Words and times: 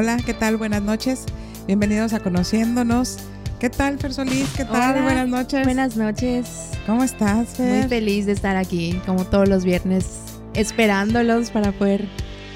Hola, 0.00 0.16
¿qué 0.24 0.32
tal? 0.32 0.56
Buenas 0.56 0.80
noches. 0.80 1.26
Bienvenidos 1.66 2.14
a 2.14 2.20
Conociéndonos. 2.20 3.18
¿Qué 3.58 3.68
tal, 3.68 3.98
Fer 3.98 4.14
Solís? 4.14 4.48
¿Qué 4.56 4.64
tal? 4.64 4.92
Hola, 4.94 5.02
Buenas 5.02 5.28
noches. 5.28 5.62
Buenas 5.62 5.94
noches. 5.94 6.70
¿Cómo 6.86 7.04
estás, 7.04 7.48
Fer? 7.48 7.80
Muy 7.80 7.88
feliz 7.90 8.24
de 8.24 8.32
estar 8.32 8.56
aquí, 8.56 8.98
como 9.04 9.26
todos 9.26 9.46
los 9.46 9.62
viernes, 9.62 10.06
esperándolos 10.54 11.50
para 11.50 11.72
poder 11.72 12.08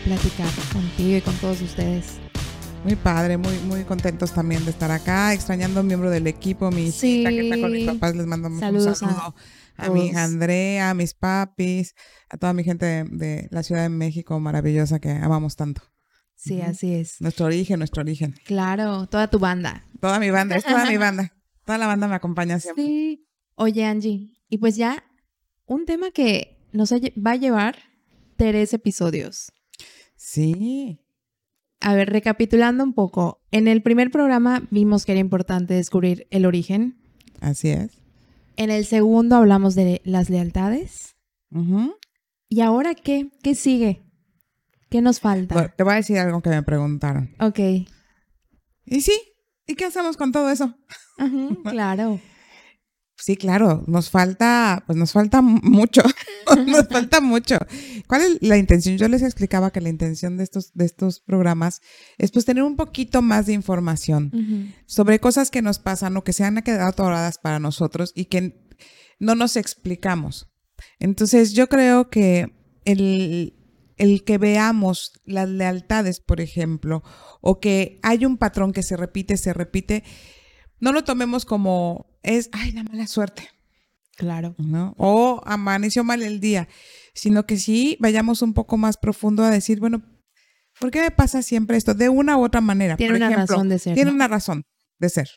platicar 0.06 0.48
contigo 0.72 1.18
y 1.18 1.20
con 1.20 1.34
todos 1.34 1.60
ustedes. 1.60 2.14
Muy 2.82 2.96
padre, 2.96 3.36
muy, 3.36 3.58
muy 3.66 3.82
contentos 3.84 4.32
también 4.32 4.64
de 4.64 4.70
estar 4.70 4.90
acá, 4.90 5.34
extrañando 5.34 5.80
a 5.80 5.82
un 5.82 5.86
miembro 5.88 6.08
del 6.08 6.26
equipo, 6.26 6.70
mi 6.70 6.90
Sí. 6.92 7.24
que 7.28 7.40
está 7.50 7.60
con 7.60 7.72
mis 7.72 7.84
papás, 7.84 8.16
les 8.16 8.24
mando 8.24 8.48
Saludos 8.58 9.02
un 9.02 9.08
saludo 9.10 9.34
a, 9.76 9.84
a 9.84 9.90
mi 9.90 10.06
hija. 10.06 10.24
Andrea, 10.24 10.88
a 10.88 10.94
mis 10.94 11.12
papis, 11.12 11.94
a 12.30 12.38
toda 12.38 12.54
mi 12.54 12.64
gente 12.64 12.86
de, 12.86 13.04
de 13.04 13.48
la 13.50 13.62
Ciudad 13.62 13.82
de 13.82 13.90
México 13.90 14.40
maravillosa 14.40 14.98
que 14.98 15.10
amamos 15.10 15.56
tanto. 15.56 15.82
Sí, 16.44 16.60
así 16.60 16.94
es. 16.94 17.20
Nuestro 17.20 17.46
origen, 17.46 17.78
nuestro 17.78 18.02
origen. 18.02 18.34
Claro, 18.44 19.06
toda 19.06 19.28
tu 19.28 19.38
banda. 19.38 19.86
Toda 20.00 20.20
mi 20.20 20.30
banda, 20.30 20.56
es 20.56 20.64
toda 20.64 20.86
mi 20.86 20.96
banda. 20.98 21.32
Toda 21.64 21.78
la 21.78 21.86
banda 21.86 22.06
me 22.08 22.14
acompaña 22.14 22.60
siempre. 22.60 22.84
Sí. 22.84 23.26
Oye, 23.54 23.86
Angie, 23.86 24.34
y 24.50 24.58
pues 24.58 24.76
ya 24.76 25.02
un 25.64 25.86
tema 25.86 26.10
que 26.10 26.58
nos 26.72 26.92
va 26.92 27.30
a 27.30 27.36
llevar 27.36 27.76
tres 28.36 28.74
episodios. 28.74 29.50
Sí. 30.14 31.00
A 31.80 31.94
ver, 31.94 32.10
recapitulando 32.10 32.84
un 32.84 32.92
poco, 32.92 33.40
en 33.50 33.66
el 33.66 33.82
primer 33.82 34.10
programa 34.10 34.66
vimos 34.70 35.06
que 35.06 35.12
era 35.12 35.20
importante 35.20 35.72
descubrir 35.72 36.26
el 36.30 36.44
origen. 36.44 36.98
así 37.40 37.70
es. 37.70 37.92
En 38.56 38.70
el 38.70 38.84
segundo 38.84 39.36
hablamos 39.36 39.74
de 39.74 40.02
las 40.04 40.28
lealtades. 40.28 41.16
Ujú. 41.50 41.94
¿Y 42.48 42.60
ahora 42.60 42.94
qué? 42.94 43.30
¿Qué 43.42 43.54
sigue? 43.54 44.02
¿Qué 44.94 45.02
nos 45.02 45.18
falta? 45.18 45.74
Te 45.74 45.82
voy 45.82 45.94
a 45.94 45.96
decir 45.96 46.16
algo 46.20 46.40
que 46.40 46.50
me 46.50 46.62
preguntaron. 46.62 47.34
Ok. 47.40 47.58
¿Y 47.58 49.00
sí? 49.00 49.12
¿Y 49.66 49.74
qué 49.74 49.86
hacemos 49.86 50.16
con 50.16 50.30
todo 50.30 50.48
eso? 50.50 50.76
Claro. 51.68 52.20
Sí, 53.16 53.36
claro, 53.36 53.82
nos 53.88 54.08
falta, 54.08 54.84
pues 54.86 54.96
nos 54.96 55.10
falta 55.10 55.42
mu- 55.42 55.58
mucho, 55.64 56.02
nos 56.66 56.86
falta 56.86 57.20
mucho. 57.20 57.58
¿Cuál 58.06 58.22
es 58.22 58.38
la 58.40 58.56
intención? 58.56 58.96
Yo 58.96 59.08
les 59.08 59.22
explicaba 59.22 59.72
que 59.72 59.80
la 59.80 59.88
intención 59.88 60.36
de 60.36 60.44
estos, 60.44 60.72
de 60.74 60.84
estos 60.84 61.18
programas 61.22 61.80
es 62.16 62.30
pues 62.30 62.44
tener 62.44 62.62
un 62.62 62.76
poquito 62.76 63.20
más 63.20 63.46
de 63.46 63.52
información 63.52 64.72
sobre 64.86 65.18
cosas 65.18 65.50
que 65.50 65.60
nos 65.60 65.80
pasan 65.80 66.16
o 66.16 66.22
que 66.22 66.32
se 66.32 66.44
han 66.44 66.62
quedado 66.62 66.88
atoradas 66.88 67.38
para 67.38 67.58
nosotros 67.58 68.12
y 68.14 68.26
que 68.26 68.68
no 69.18 69.34
nos 69.34 69.56
explicamos. 69.56 70.52
Entonces 71.00 71.52
yo 71.52 71.68
creo 71.68 72.10
que 72.10 72.46
el, 72.84 73.54
el 73.96 74.24
que 74.24 74.38
veamos 74.38 75.12
las 75.24 75.48
lealtades, 75.48 76.20
por 76.20 76.40
ejemplo, 76.40 77.02
o 77.40 77.60
que 77.60 77.98
hay 78.02 78.24
un 78.24 78.36
patrón 78.38 78.72
que 78.72 78.82
se 78.82 78.96
repite, 78.96 79.36
se 79.36 79.52
repite, 79.52 80.04
no 80.80 80.92
lo 80.92 81.04
tomemos 81.04 81.44
como 81.44 82.18
es, 82.22 82.48
ay, 82.52 82.72
la 82.72 82.82
mala 82.82 83.06
suerte, 83.06 83.48
Claro. 84.16 84.54
¿no? 84.58 84.94
O 84.96 85.42
amaneció 85.44 86.04
mal 86.04 86.22
el 86.22 86.38
día, 86.40 86.68
sino 87.14 87.46
que 87.46 87.56
sí 87.58 87.96
vayamos 88.00 88.42
un 88.42 88.54
poco 88.54 88.76
más 88.76 88.96
profundo 88.96 89.42
a 89.42 89.50
decir, 89.50 89.80
bueno, 89.80 90.02
¿por 90.78 90.90
qué 90.90 91.00
me 91.00 91.10
pasa 91.10 91.42
siempre 91.42 91.76
esto? 91.76 91.94
De 91.94 92.08
una 92.08 92.36
u 92.36 92.44
otra 92.44 92.60
manera. 92.60 92.96
Tiene 92.96 93.12
Por 93.12 93.16
una 93.16 93.26
ejemplo, 93.32 93.54
razón 93.56 93.68
de 93.68 93.78
ser. 93.78 93.94
tiene 93.94 94.10
¿no? 94.10 94.14
una 94.14 94.28
razón 94.28 94.62
de 95.00 95.08
ser. 95.08 95.28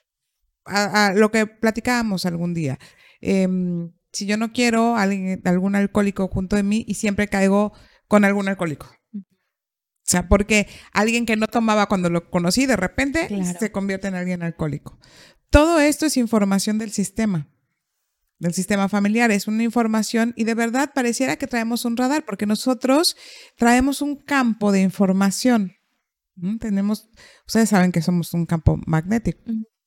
A, 0.66 1.08
a 1.08 1.14
lo 1.14 1.32
que 1.32 1.48
platicábamos 1.48 2.26
algún 2.26 2.54
día. 2.54 2.78
Em, 3.22 3.94
si 4.12 4.26
yo 4.26 4.38
no 4.38 4.52
quiero 4.52 4.96
a 4.96 5.04
alguien, 5.04 5.42
algún 5.46 5.76
alcohólico 5.76 6.28
junto 6.28 6.56
de 6.56 6.64
mí 6.64 6.86
y 6.88 6.96
siempre 6.96 7.28
caigo 7.28 7.74
con 8.08 8.26
algún 8.26 8.48
alcohólico. 8.48 8.88
O 9.14 10.10
sea, 10.10 10.30
porque 10.30 10.68
alguien 10.94 11.26
que 11.26 11.36
no 11.36 11.48
tomaba 11.48 11.88
cuando 11.88 12.10
lo 12.10 12.30
conocí, 12.30 12.66
de 12.66 12.78
repente 12.78 13.28
Claro. 13.28 13.60
se 13.60 13.72
convierte 13.74 14.08
en 14.08 14.16
alguien 14.16 14.42
alcohólico. 14.42 14.98
Todo 15.50 15.80
esto 15.80 16.06
es 16.06 16.16
información 16.16 16.78
del 16.78 16.92
sistema, 16.92 17.50
del 18.40 18.54
sistema 18.54 18.88
familiar. 18.88 19.32
Es 19.32 19.48
una 19.48 19.64
información 19.64 20.34
y 20.38 20.46
de 20.46 20.54
verdad 20.54 20.92
pareciera 20.96 21.36
que 21.36 21.48
traemos 21.48 21.84
un 21.84 21.98
radar, 21.98 22.24
porque 22.26 22.46
nosotros 22.46 23.18
traemos 23.58 24.02
un 24.02 24.16
campo 24.16 24.72
de 24.72 24.82
información. 24.82 25.74
¿Mm? 26.36 26.58
Tenemos, 26.60 27.10
ustedes 27.46 27.68
saben 27.70 27.92
que 27.92 28.02
somos 28.02 28.34
un 28.34 28.46
campo 28.46 28.80
magnético. 28.86 29.42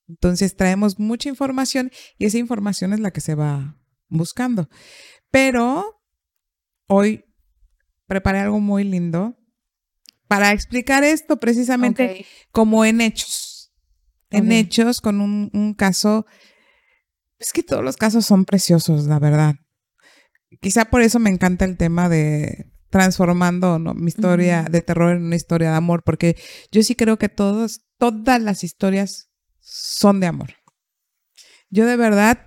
Entonces 0.07 0.55
traemos 0.57 0.99
mucha 0.99 1.29
información 1.31 1.91
y 2.19 2.27
esa 2.27 2.37
información 2.37 2.93
es 2.93 3.01
la 3.01 3.11
que 3.13 3.21
se 3.23 3.35
va 3.35 3.79
buscando. 4.09 4.69
Pero 5.31 6.03
hoy 6.89 7.25
preparé 8.11 8.41
algo 8.41 8.59
muy 8.59 8.83
lindo 8.83 9.39
para 10.27 10.51
explicar 10.51 11.05
esto 11.05 11.39
precisamente 11.39 12.27
como 12.51 12.85
en 12.85 13.01
hechos. 13.01 13.73
En 14.31 14.51
hechos 14.51 15.01
con 15.01 15.21
un, 15.21 15.49
un 15.53 15.75
caso. 15.75 16.27
Es 17.39 17.53
que 17.53 17.63
todos 17.63 17.85
los 17.85 17.97
casos 17.97 18.27
son 18.27 18.45
preciosos, 18.45 19.07
la 19.07 19.21
verdad. 19.21 19.55
Quizá 20.61 20.87
por 20.87 21.03
eso 21.03 21.21
me 21.21 21.31
encanta 21.31 21.65
el 21.65 21.77
tema 21.77 22.09
de 22.09 22.73
transformando 22.91 23.79
¿no? 23.79 23.95
mi 23.95 24.09
historia 24.09 24.65
de 24.69 24.83
terror 24.83 25.15
en 25.15 25.27
una 25.27 25.37
historia 25.37 25.71
de 25.71 25.77
amor, 25.77 26.03
porque 26.03 26.37
yo 26.73 26.83
sí 26.83 26.97
creo 26.97 27.17
que 27.17 27.29
todos, 27.29 27.83
todas 27.97 28.43
las 28.43 28.65
historias 28.65 29.31
son 29.61 30.19
de 30.19 30.27
amor. 30.27 30.55
Yo 31.69 31.87
de 31.87 31.97
verdad, 31.97 32.45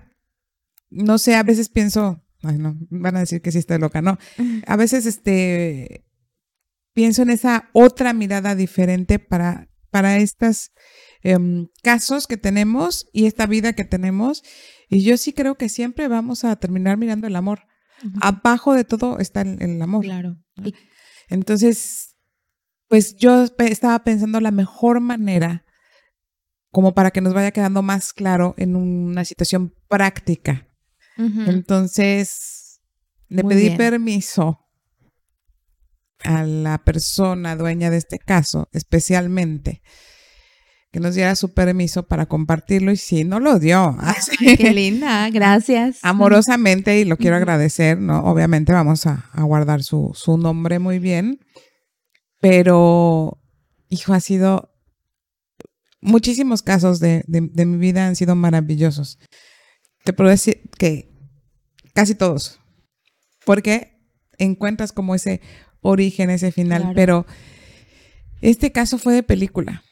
no 0.90 1.16
sé, 1.16 1.36
a 1.36 1.42
veces 1.42 1.70
pienso, 1.70 2.22
ay 2.44 2.58
no, 2.58 2.76
van 2.90 3.16
a 3.16 3.20
decir 3.20 3.40
que 3.42 3.52
sí 3.52 3.58
estoy 3.58 3.78
loca, 3.78 4.02
no. 4.02 4.18
A 4.66 4.76
veces 4.76 5.06
este 5.06 6.04
pienso 6.94 7.22
en 7.22 7.30
esa 7.30 7.70
otra 7.72 8.12
mirada 8.12 8.54
diferente 8.54 9.18
para, 9.18 9.68
para 9.90 10.18
estos 10.18 10.70
casos 11.82 12.26
que 12.26 12.36
tenemos 12.36 13.08
y 13.12 13.26
esta 13.26 13.46
vida 13.46 13.72
que 13.72 13.84
tenemos. 13.84 14.42
Y 14.88 15.02
yo 15.02 15.16
sí 15.16 15.32
creo 15.32 15.56
que 15.56 15.68
siempre 15.68 16.06
vamos 16.08 16.44
a 16.44 16.54
terminar 16.56 16.96
mirando 16.98 17.26
el 17.26 17.36
amor. 17.36 17.62
Abajo 18.20 18.74
de 18.74 18.84
todo 18.84 19.18
está 19.18 19.40
el, 19.40 19.60
el 19.62 19.80
amor. 19.80 20.04
Claro. 20.04 20.36
Y- 20.62 20.74
Entonces, 21.28 22.16
pues 22.88 23.16
yo 23.16 23.46
estaba 23.58 24.04
pensando 24.04 24.40
la 24.40 24.50
mejor 24.50 25.00
manera 25.00 25.64
como 26.70 26.92
para 26.92 27.10
que 27.10 27.20
nos 27.20 27.32
vaya 27.34 27.52
quedando 27.52 27.82
más 27.82 28.12
claro 28.12 28.54
en 28.58 28.76
una 28.76 29.24
situación 29.24 29.72
práctica. 29.88 30.68
Entonces, 31.16 32.80
le 33.28 33.42
Muy 33.42 33.54
pedí 33.54 33.64
bien. 33.66 33.76
permiso 33.76 34.60
a 36.24 36.42
la 36.44 36.78
persona 36.84 37.54
dueña 37.56 37.90
de 37.90 37.98
este 37.98 38.18
caso, 38.18 38.68
especialmente, 38.72 39.82
que 40.90 41.00
nos 41.00 41.14
diera 41.14 41.34
su 41.36 41.52
permiso 41.52 42.06
para 42.06 42.26
compartirlo 42.26 42.92
y 42.92 42.96
sí, 42.96 43.24
no 43.24 43.40
lo 43.40 43.58
dio. 43.58 43.96
Así, 44.00 44.32
Ay, 44.40 44.56
qué 44.56 44.72
linda, 44.72 45.28
gracias. 45.30 45.98
amorosamente 46.02 46.98
y 47.00 47.04
lo 47.04 47.16
quiero 47.16 47.36
agradecer, 47.36 47.98
¿no? 47.98 48.20
Obviamente 48.24 48.72
vamos 48.72 49.06
a, 49.06 49.28
a 49.32 49.42
guardar 49.42 49.82
su, 49.82 50.12
su 50.14 50.38
nombre 50.38 50.78
muy 50.78 50.98
bien, 50.98 51.40
pero, 52.40 53.40
hijo, 53.88 54.12
ha 54.14 54.20
sido, 54.20 54.70
muchísimos 56.00 56.62
casos 56.62 57.00
de, 57.00 57.24
de- 57.26 57.48
de 57.52 57.66
mi 57.66 57.76
vida 57.78 58.06
han 58.06 58.16
sido 58.16 58.34
maravillosos. 58.34 59.18
Te 60.04 60.12
puedo 60.12 60.30
decir 60.30 60.60
que 60.78 61.10
casi 61.94 62.14
todos, 62.14 62.60
porque 63.44 63.98
encuentras 64.38 64.92
como 64.92 65.14
ese 65.14 65.40
origen, 65.80 66.30
ese 66.30 66.52
final, 66.52 66.80
Claro. 66.82 66.94
pero 66.94 67.26
este 68.40 68.72
caso 68.72 68.98
fue 68.98 69.14
de 69.14 69.22
película 69.22 69.82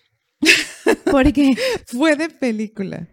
Porque 1.10 1.54
fue 1.86 2.16
de 2.16 2.28
película. 2.28 3.08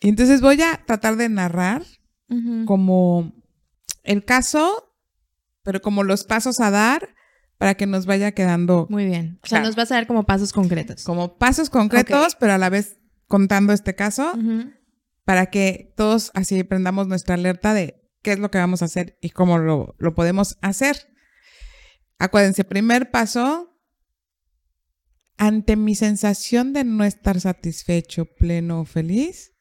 Y 0.00 0.08
entonces 0.08 0.40
voy 0.40 0.60
a 0.62 0.82
tratar 0.86 1.16
de 1.16 1.28
narrar 1.28 1.82
como 2.66 3.32
el 4.02 4.24
caso, 4.24 4.92
pero 5.62 5.80
como 5.80 6.02
los 6.02 6.24
pasos 6.24 6.58
a 6.60 6.70
dar 6.70 7.14
para 7.58 7.74
que 7.74 7.86
nos 7.86 8.04
vaya 8.06 8.32
quedando 8.32 8.86
muy 8.90 9.04
bien. 9.06 9.38
O 9.42 9.46
sea, 9.46 9.58
Claro. 9.60 9.66
nos 9.66 9.76
vas 9.76 9.92
a 9.92 9.94
dar 9.94 10.06
como 10.06 10.24
pasos 10.24 10.52
concretos. 10.52 11.04
como 11.04 11.38
pasos 11.38 11.70
concretos, 11.70 12.34
pero 12.34 12.52
a 12.54 12.58
la 12.58 12.68
vez 12.70 12.98
contando 13.28 13.72
este 13.72 13.94
caso 13.94 14.32
Ujú. 14.34 14.72
Para 15.24 15.46
que 15.46 15.92
todos 15.96 16.30
así 16.34 16.62
prendamos 16.64 17.08
nuestra 17.08 17.34
alerta 17.34 17.74
de 17.74 18.02
qué 18.22 18.32
es 18.32 18.38
lo 18.38 18.50
que 18.50 18.58
vamos 18.58 18.82
a 18.82 18.86
hacer 18.86 19.18
y 19.20 19.30
cómo 19.30 19.58
lo, 19.58 19.94
lo 19.98 20.14
podemos 20.14 20.58
hacer. 20.62 21.14
Acuérdense, 22.18 22.64
primer 22.64 23.10
paso, 23.10 23.78
ante 25.36 25.76
mi 25.76 25.94
sensación 25.94 26.72
de 26.72 26.84
no 26.84 27.04
estar 27.04 27.40
satisfecho, 27.40 28.26
pleno 28.26 28.80
o 28.80 28.84
feliz, 28.84 29.52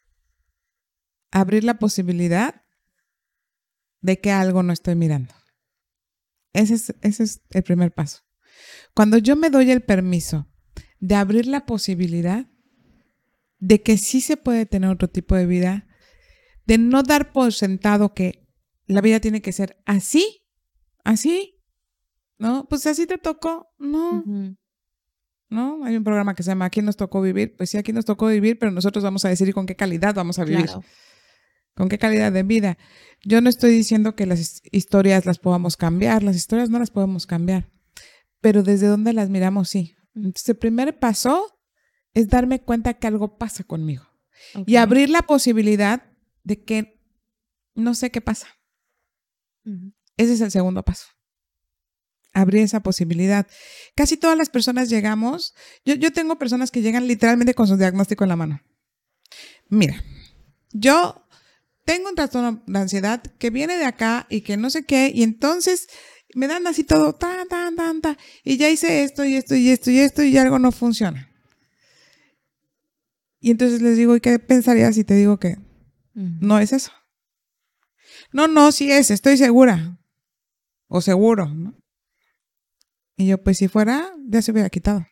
abrir 1.31 1.63
la 1.63 1.79
posibilidad 1.79 2.63
de 4.01 4.19
que 4.19 4.31
algo 4.31 4.63
no 4.63 4.73
estoy 4.73 4.95
mirando. 4.95 5.33
Ese 6.53 6.75
es, 6.75 6.95
ese 7.01 7.23
es 7.23 7.41
el 7.49 7.63
primer 7.63 7.91
paso. 7.93 8.19
Cuando 8.93 9.17
yo 9.17 9.35
me 9.35 9.49
doy 9.49 9.71
el 9.71 9.81
permiso 9.81 10.47
de 10.99 11.15
abrir 11.15 11.47
la 11.47 11.65
posibilidad 11.65 12.52
de 13.65 13.81
que 13.81 13.97
sí 13.97 14.19
se 14.19 14.35
puede 14.35 14.65
tener 14.65 14.89
otro 14.89 15.07
tipo 15.07 15.35
de 15.35 15.45
vida, 15.45 15.87
de 16.65 16.77
no 16.77 17.01
dar 17.01 17.31
por 17.31 17.53
sentado 17.53 18.13
que 18.13 18.45
la 18.87 18.99
vida 18.99 19.21
tiene 19.21 19.41
que 19.41 19.53
ser 19.53 19.81
así, 19.85 20.43
así, 21.05 21.61
¿no? 22.37 22.67
Pues 22.67 22.85
así 22.87 23.07
te 23.07 23.17
tocó, 23.17 23.69
no. 23.79 24.21
¿no? 25.49 25.85
Hay 25.85 25.95
un 25.95 26.03
programa 26.03 26.35
que 26.35 26.43
se 26.43 26.51
llama 26.51 26.65
Aquí 26.65 26.81
nos 26.81 26.97
tocó 26.97 27.21
vivir. 27.21 27.55
Pues 27.55 27.69
sí, 27.69 27.77
aquí 27.77 27.93
nos 27.93 28.03
tocó 28.03 28.27
vivir, 28.27 28.59
pero 28.59 28.71
nosotros 28.71 29.01
vamos 29.01 29.23
a 29.23 29.29
decidir 29.29 29.53
con 29.53 29.65
qué 29.65 29.75
calidad 29.77 30.13
vamos 30.13 30.39
a 30.39 30.43
vivir. 30.45 30.65
Claro. 30.65 30.83
con 31.75 31.87
qué 31.89 31.97
calidad 31.97 32.31
de 32.33 32.43
vida. 32.43 32.77
Yo 33.23 33.39
no 33.39 33.49
estoy 33.49 33.71
diciendo 33.71 34.15
que 34.15 34.25
las 34.25 34.39
his- 34.39 34.61
historias 34.71 35.25
las 35.25 35.39
podamos 35.39 35.77
cambiar, 35.77 36.21
las 36.21 36.35
historias 36.35 36.69
no 36.69 36.79
las 36.79 36.91
podemos 36.91 37.25
cambiar, 37.25 37.71
pero 38.41 38.61
desde 38.61 38.87
donde 38.87 39.13
las 39.13 39.29
miramos 39.29 39.69
sí. 39.69 39.95
Entonces, 40.15 40.49
el 40.49 40.57
primer 40.57 40.99
paso 40.99 41.57
es 42.13 42.29
darme 42.29 42.61
cuenta 42.61 42.93
que 42.93 43.07
algo 43.07 43.37
pasa 43.37 43.63
conmigo 43.63 44.07
y 44.65 44.75
abrir 44.75 45.09
la 45.09 45.21
posibilidad 45.21 46.03
de 46.43 46.63
que 46.63 47.01
no 47.75 47.95
sé 47.95 48.11
qué 48.11 48.21
pasa. 48.21 48.47
Ese 50.17 50.33
es 50.33 50.41
el 50.41 50.51
segundo 50.51 50.83
paso. 50.83 51.07
Abrir 52.33 52.63
esa 52.63 52.81
posibilidad. 52.81 53.47
Casi 53.95 54.17
todas 54.17 54.37
las 54.37 54.49
personas 54.49 54.89
llegamos, 54.89 55.53
yo, 55.85 55.93
yo 55.95 56.11
tengo 56.11 56.37
personas 56.37 56.71
que 56.71 56.81
llegan 56.81 57.07
literalmente 57.07 57.53
con 57.53 57.67
su 57.67 57.77
diagnóstico 57.77 58.23
en 58.23 58.29
la 58.29 58.35
mano. 58.35 58.61
Mira, 59.69 60.03
yo 60.71 61.27
tengo 61.85 62.09
un 62.09 62.15
trastorno 62.15 62.63
de 62.65 62.79
ansiedad 62.79 63.21
que 63.21 63.49
viene 63.49 63.77
de 63.77 63.85
acá 63.85 64.27
y 64.29 64.41
que 64.41 64.57
no 64.57 64.69
sé 64.69 64.85
qué, 64.85 65.11
y 65.13 65.23
entonces 65.23 65.87
me 66.35 66.47
dan 66.47 66.65
así 66.67 66.83
todo, 66.83 67.13
tan, 67.13 67.47
tan, 67.47 67.75
tan, 67.75 68.01
tan, 68.01 68.17
y 68.43 68.57
ya 68.57 68.69
hice 68.69 69.03
esto 69.03 69.23
y 69.25 69.35
esto 69.35 69.55
y 69.55 69.69
esto 69.69 69.91
y 69.91 69.99
esto 69.99 70.23
y 70.23 70.37
algo 70.37 70.59
no 70.59 70.71
funciona. 70.71 71.32
Y 73.43 73.51
entonces 73.51 73.81
les 73.81 73.97
digo, 73.97 74.15
¿y 74.15 74.21
qué 74.21 74.39
pensarías 74.39 74.95
si 74.95 75.03
te 75.03 75.15
digo 75.15 75.37
que 75.37 75.57
no 76.13 76.59
es 76.59 76.71
eso. 76.71 76.93
No, 78.31 78.47
no, 78.47 78.71
sí 78.71 78.89
es, 78.89 79.11
estoy 79.11 79.35
segura. 79.35 79.99
O 80.87 81.01
seguro, 81.01 81.49
¿no? 81.49 81.77
Y 83.17 83.27
yo, 83.27 83.43
pues 83.43 83.57
si 83.57 83.67
fuera, 83.67 84.13
ya 84.29 84.41
se 84.41 84.53
hubiera 84.53 84.69
quitado. 84.69 85.05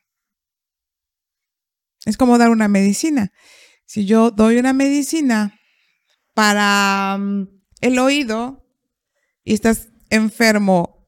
Es 2.06 2.16
como 2.16 2.38
dar 2.38 2.52
una 2.52 2.70
medicina. 2.70 3.34
Si 3.86 4.06
yo 4.06 4.32
doy 4.32 4.56
una 4.56 4.72
medicina 4.72 5.60
para 6.34 7.18
mm, 7.20 7.50
el 7.82 8.00
oído 8.00 8.66
y 9.44 9.56
estás 9.56 9.90
enfermo 10.10 11.06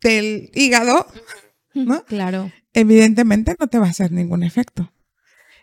del 0.00 0.50
hígado, 0.54 1.06
¿no? 1.74 2.02
Claro. 2.06 2.50
evidentemente 2.72 3.56
no 3.60 3.66
te 3.66 3.78
va 3.78 3.88
a 3.88 3.90
hacer 3.90 4.10
ningún 4.10 4.42
efecto. 4.42 4.90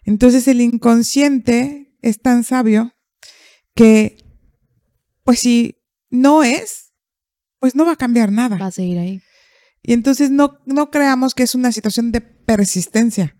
Entonces 0.05 0.47
el 0.47 0.61
inconsciente 0.61 1.97
es 2.01 2.21
tan 2.21 2.43
sabio 2.43 2.93
que, 3.73 4.17
pues 5.23 5.39
si 5.39 5.83
no 6.09 6.43
es, 6.43 6.93
pues 7.59 7.75
no 7.75 7.85
va 7.85 7.93
a 7.93 7.97
cambiar 7.97 8.31
nada. 8.31 8.57
Va 8.57 8.67
a 8.67 8.71
seguir 8.71 8.99
ahí. 8.99 9.21
Y 9.81 9.93
entonces 9.93 10.31
no, 10.31 10.59
no 10.65 10.91
creamos 10.91 11.33
que 11.33 11.43
es 11.43 11.55
una 11.55 11.71
situación 11.71 12.11
de 12.11 12.21
persistencia. 12.21 13.35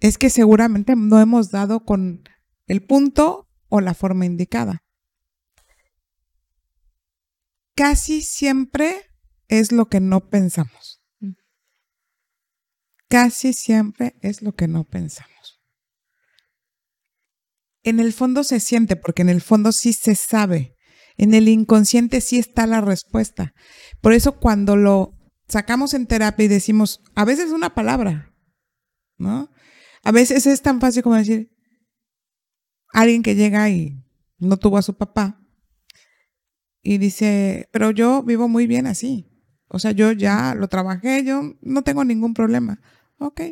Es 0.00 0.18
que 0.18 0.30
seguramente 0.30 0.94
no 0.96 1.20
hemos 1.20 1.50
dado 1.50 1.84
con 1.84 2.24
el 2.66 2.82
punto 2.84 3.48
o 3.68 3.80
la 3.80 3.94
forma 3.94 4.26
indicada. 4.26 4.84
Casi 7.74 8.22
siempre 8.22 9.10
es 9.48 9.72
lo 9.72 9.88
que 9.88 10.00
no 10.00 10.30
pensamos. 10.30 11.02
Mm. 11.20 11.32
Casi 13.08 13.52
siempre 13.52 14.16
es 14.22 14.42
lo 14.42 14.54
que 14.54 14.68
no 14.68 14.84
pensamos. 14.84 15.35
En 17.86 18.00
el 18.00 18.12
fondo 18.12 18.42
se 18.42 18.58
siente, 18.58 18.96
porque 18.96 19.22
en 19.22 19.28
el 19.28 19.40
fondo 19.40 19.70
sí 19.70 19.92
se 19.92 20.16
sabe. 20.16 20.74
En 21.16 21.34
el 21.34 21.46
inconsciente 21.46 22.20
sí 22.20 22.36
está 22.36 22.66
la 22.66 22.80
respuesta. 22.80 23.54
Por 24.00 24.12
eso 24.12 24.40
cuando 24.40 24.74
lo 24.74 25.16
sacamos 25.46 25.94
en 25.94 26.08
terapia 26.08 26.46
y 26.46 26.48
decimos, 26.48 27.00
a 27.14 27.24
veces 27.24 27.52
una 27.52 27.76
palabra, 27.76 28.34
¿no? 29.18 29.52
A 30.02 30.10
veces 30.10 30.48
es 30.48 30.62
tan 30.62 30.80
fácil 30.80 31.04
como 31.04 31.14
decir, 31.14 31.52
alguien 32.88 33.22
que 33.22 33.36
llega 33.36 33.70
y 33.70 34.04
no 34.38 34.56
tuvo 34.56 34.78
a 34.78 34.82
su 34.82 34.96
papá 34.96 35.40
y 36.82 36.98
dice, 36.98 37.68
pero 37.70 37.92
yo 37.92 38.24
vivo 38.24 38.48
muy 38.48 38.66
bien 38.66 38.88
así. 38.88 39.30
O 39.68 39.78
sea, 39.78 39.92
yo 39.92 40.10
ya 40.10 40.56
lo 40.56 40.66
trabajé, 40.66 41.22
yo 41.22 41.54
no 41.60 41.82
tengo 41.82 42.04
ningún 42.04 42.34
problema. 42.34 42.80
Ok. 43.18 43.42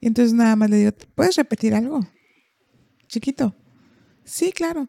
Y 0.00 0.06
entonces 0.06 0.32
nada 0.32 0.56
más 0.56 0.70
le 0.70 0.78
digo, 0.78 0.92
¿puedes 1.14 1.36
repetir 1.36 1.74
algo? 1.74 2.00
Chiquito. 3.12 3.54
Sí, 4.24 4.52
claro. 4.52 4.88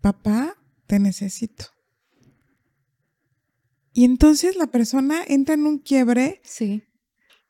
Papá, 0.00 0.56
te 0.88 0.98
necesito. 0.98 1.66
Y 3.92 4.04
entonces 4.04 4.56
la 4.56 4.66
persona 4.66 5.22
entra 5.28 5.54
en 5.54 5.64
un 5.64 5.78
quiebre 5.78 6.40
Sí. 6.42 6.82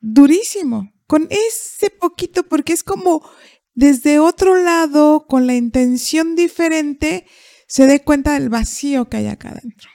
durísimo 0.00 0.92
con 1.06 1.28
ese 1.30 1.88
poquito, 1.88 2.46
porque 2.46 2.74
es 2.74 2.84
como 2.84 3.26
desde 3.74 4.18
otro 4.18 4.54
lado, 4.54 5.26
con 5.26 5.46
la 5.46 5.54
intención 5.54 6.36
diferente, 6.36 7.26
se 7.66 7.86
dé 7.86 8.04
cuenta 8.04 8.34
del 8.34 8.50
vacío 8.50 9.08
que 9.08 9.16
hay 9.16 9.28
acá 9.28 9.48
adentro. 9.48 9.88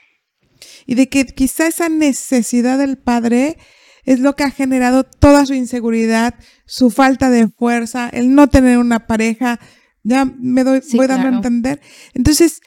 Y 0.84 0.96
de 0.96 1.08
que 1.08 1.26
quizá 1.26 1.68
esa 1.68 1.88
necesidad 1.88 2.76
del 2.76 2.98
padre 2.98 3.56
es 4.04 4.20
lo 4.20 4.34
que 4.34 4.44
ha 4.44 4.50
generado 4.50 5.04
toda 5.04 5.46
su 5.46 5.54
inseguridad, 5.54 6.34
su 6.66 6.90
falta 6.90 7.30
de 7.30 7.48
fuerza, 7.48 8.08
el 8.08 8.34
no 8.34 8.48
tener 8.48 8.78
una 8.78 9.06
pareja. 9.06 9.60
Ya 10.02 10.24
me 10.24 10.64
doy, 10.64 10.80
Sí, 10.82 10.96
voy 10.96 11.06
dando 11.06 11.28
a 11.28 11.30
claro. 11.30 11.36
entender. 11.36 11.80
Entonces, 12.14 12.60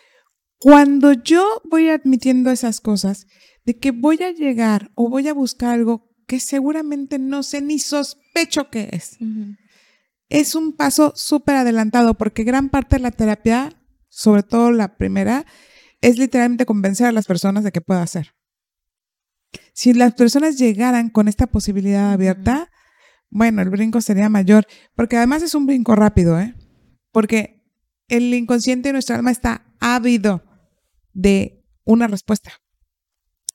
cuando 0.57 1.11
yo 1.13 1.61
voy 1.69 1.89
admitiendo 1.89 2.49
esas 2.51 2.79
cosas, 2.79 3.27
de 3.65 3.77
que 3.77 3.91
voy 3.91 4.21
a 4.23 4.31
llegar 4.31 4.91
o 4.95 5.09
voy 5.09 5.27
a 5.27 5.33
buscar 5.33 5.73
algo 5.73 6.09
que 6.27 6.39
seguramente 6.39 7.19
no 7.19 7.43
sé 7.43 7.61
ni 7.61 7.79
sospecho 7.79 8.69
que 8.69 8.89
es, 8.91 9.17
es 10.29 10.55
un 10.55 10.73
paso 10.73 11.13
súper 11.15 11.55
adelantado 11.55 12.15
porque 12.15 12.43
gran 12.43 12.69
parte 12.69 12.95
de 12.95 13.01
la 13.03 13.11
terapia, 13.11 13.69
sobre 14.09 14.43
todo 14.43 14.71
la 14.71 14.97
primera, 14.97 15.45
es 16.01 16.17
literalmente 16.17 16.65
convencer 16.65 17.07
a 17.07 17.11
las 17.11 17.25
personas 17.25 17.63
de 17.63 17.71
que 17.71 17.81
pueda 17.81 18.01
hacer. 18.01 18.33
Si 19.75 19.93
las 19.93 20.13
personas 20.13 20.57
llegaran 20.57 21.09
con 21.09 21.27
esta 21.27 21.47
posibilidad 21.47 22.13
abierta, 22.13 22.71
bueno, 23.29 23.61
el 23.61 23.69
brinco 23.69 23.99
sería 23.99 24.29
mayor, 24.29 24.65
porque 24.95 25.17
además 25.17 25.43
es 25.43 25.53
un 25.53 25.65
brinco 25.65 25.95
rápido, 25.95 26.39
¿eh? 26.39 26.55
Porque 27.11 27.61
el 28.07 28.33
inconsciente 28.33 28.87
de 28.89 28.93
nuestra 28.93 29.17
alma 29.17 29.31
está 29.31 29.65
ávido 29.81 30.45
de 31.13 31.65
una 31.83 32.07
respuesta 32.07 32.53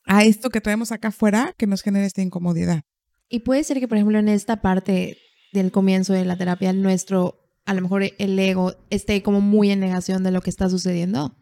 a 0.05 0.23
esto 0.23 0.51
que 0.51 0.61
traemos 0.61 0.93
acá 0.93 1.09
afuera 1.09 1.55
que 1.57 1.67
nos 1.67 1.81
genera 1.81 2.05
esta 2.05 2.21
incomodidad. 2.21 2.83
Y 3.31 3.41
puede 3.41 3.65
ser 3.65 3.81
que, 3.81 3.89
por 3.89 3.97
ejemplo, 3.97 4.19
en 4.19 4.29
esta 4.29 4.61
parte 4.61 5.17
del 5.55 5.73
comienzo 5.73 6.13
de 6.13 6.27
la 6.27 6.37
terapia, 6.37 6.75
nuestro, 6.75 7.49
a 7.65 7.73
lo 7.73 7.81
mejor 7.81 8.03
el 8.19 8.39
ego 8.39 8.75
esté 8.91 9.23
como 9.23 9.41
muy 9.41 9.71
en 9.71 9.81
negación 9.81 10.23
de 10.23 10.33
lo 10.33 10.43
que 10.43 10.51
está 10.51 10.69
sucediendo. 10.69 11.35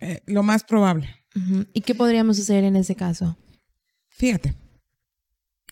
Eh, 0.00 0.20
lo 0.26 0.44
más 0.44 0.62
probable. 0.62 1.08
¿Y 1.72 1.80
qué 1.80 1.96
podríamos 1.96 2.38
hacer 2.38 2.62
en 2.62 2.76
ese 2.76 2.94
caso? 2.94 3.36
Fíjate, 4.22 4.54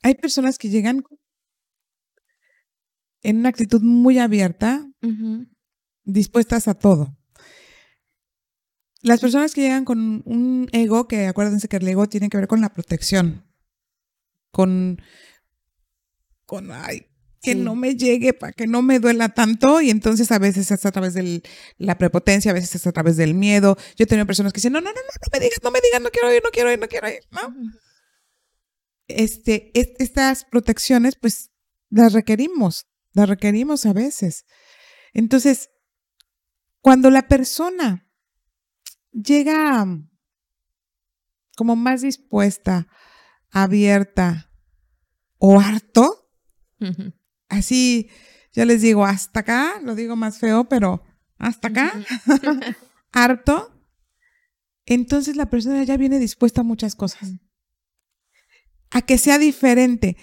hay 0.02 0.16
personas 0.16 0.58
que 0.58 0.68
llegan 0.70 1.04
en 3.22 3.36
una 3.36 3.48
actitud 3.48 3.80
muy 3.80 4.18
abierta, 4.18 4.90
dispuestas 6.02 6.66
a 6.66 6.74
todo. 6.74 7.16
Las 9.02 9.20
personas 9.20 9.54
que 9.54 9.60
llegan 9.60 9.84
con 9.84 10.24
un 10.24 10.68
ego, 10.72 11.06
que 11.06 11.28
acuérdense 11.28 11.68
que 11.68 11.76
el 11.76 11.86
ego 11.86 12.08
tiene 12.08 12.28
que 12.28 12.38
ver 12.38 12.48
con 12.48 12.60
la 12.60 12.70
protección, 12.70 13.46
con, 14.50 15.00
con 16.44 16.72
ay, 16.72 17.06
que 17.42 17.52
Sí. 17.52 17.58
no 17.58 17.76
me 17.76 17.94
llegue 17.94 18.34
para 18.34 18.52
que 18.52 18.66
no 18.66 18.82
me 18.82 18.98
duela 18.98 19.28
tanto, 19.28 19.80
y 19.80 19.90
entonces 19.90 20.32
a 20.32 20.40
veces 20.40 20.72
es 20.72 20.84
a 20.84 20.90
través 20.90 21.14
de 21.14 21.40
la 21.78 21.96
prepotencia, 21.98 22.50
a 22.50 22.54
veces 22.54 22.74
es 22.74 22.84
a 22.88 22.90
través 22.90 23.16
del 23.16 23.34
miedo. 23.34 23.76
Yo 23.94 24.02
he 24.02 24.06
tenido 24.06 24.26
personas 24.26 24.52
que 24.52 24.56
dicen, 24.58 24.72
no, 24.72 24.80
no, 24.80 24.90
no, 24.90 24.96
no, 24.96 25.02
no 25.02 25.28
me 25.32 25.38
digas, 25.38 25.60
no 25.62 25.70
me 25.70 25.80
digas, 25.80 26.02
no 26.02 26.10
quiero 26.10 26.34
ir, 26.34 26.42
no 26.42 26.50
quiero 26.50 26.72
ir, 26.72 26.80
no 26.80 26.88
quiero 26.88 27.08
ir, 27.08 27.20
¿no? 27.30 27.54
Este, 29.16 29.70
es- 29.78 29.90
estas 29.98 30.44
protecciones, 30.44 31.16
pues 31.16 31.50
las 31.90 32.12
requerimos, 32.12 32.86
las 33.12 33.28
requerimos 33.28 33.86
a 33.86 33.92
veces. 33.92 34.44
Entonces, 35.12 35.70
cuando 36.80 37.10
la 37.10 37.28
persona 37.28 38.08
llega 39.12 39.84
mm, 39.84 40.08
como 41.56 41.76
más 41.76 42.02
dispuesta, 42.02 42.86
abierta 43.50 44.50
o 45.38 45.60
harto, 45.60 46.30
así 47.48 48.08
yo 48.52 48.64
les 48.64 48.80
digo 48.82 49.04
hasta 49.04 49.40
acá, 49.40 49.80
lo 49.82 49.94
digo 49.94 50.16
más 50.16 50.38
feo, 50.38 50.68
pero 50.68 51.02
hasta 51.38 51.68
acá, 51.68 51.92
harto, 53.12 53.74
entonces 54.86 55.36
la 55.36 55.50
persona 55.50 55.82
ya 55.84 55.96
viene 55.96 56.18
dispuesta 56.18 56.60
a 56.62 56.64
muchas 56.64 56.94
cosas. 56.94 57.30
A 58.90 59.02
que 59.02 59.18
sea 59.18 59.38
diferente. 59.38 60.16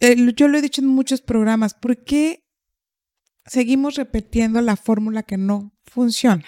Eh, 0.00 0.32
yo 0.34 0.48
lo 0.48 0.58
he 0.58 0.62
dicho 0.62 0.80
en 0.80 0.88
muchos 0.88 1.20
programas, 1.20 1.74
¿por 1.74 2.04
qué 2.04 2.44
seguimos 3.46 3.96
repitiendo 3.96 4.60
la 4.60 4.76
fórmula 4.76 5.22
que 5.22 5.36
no 5.36 5.76
funciona? 5.84 6.44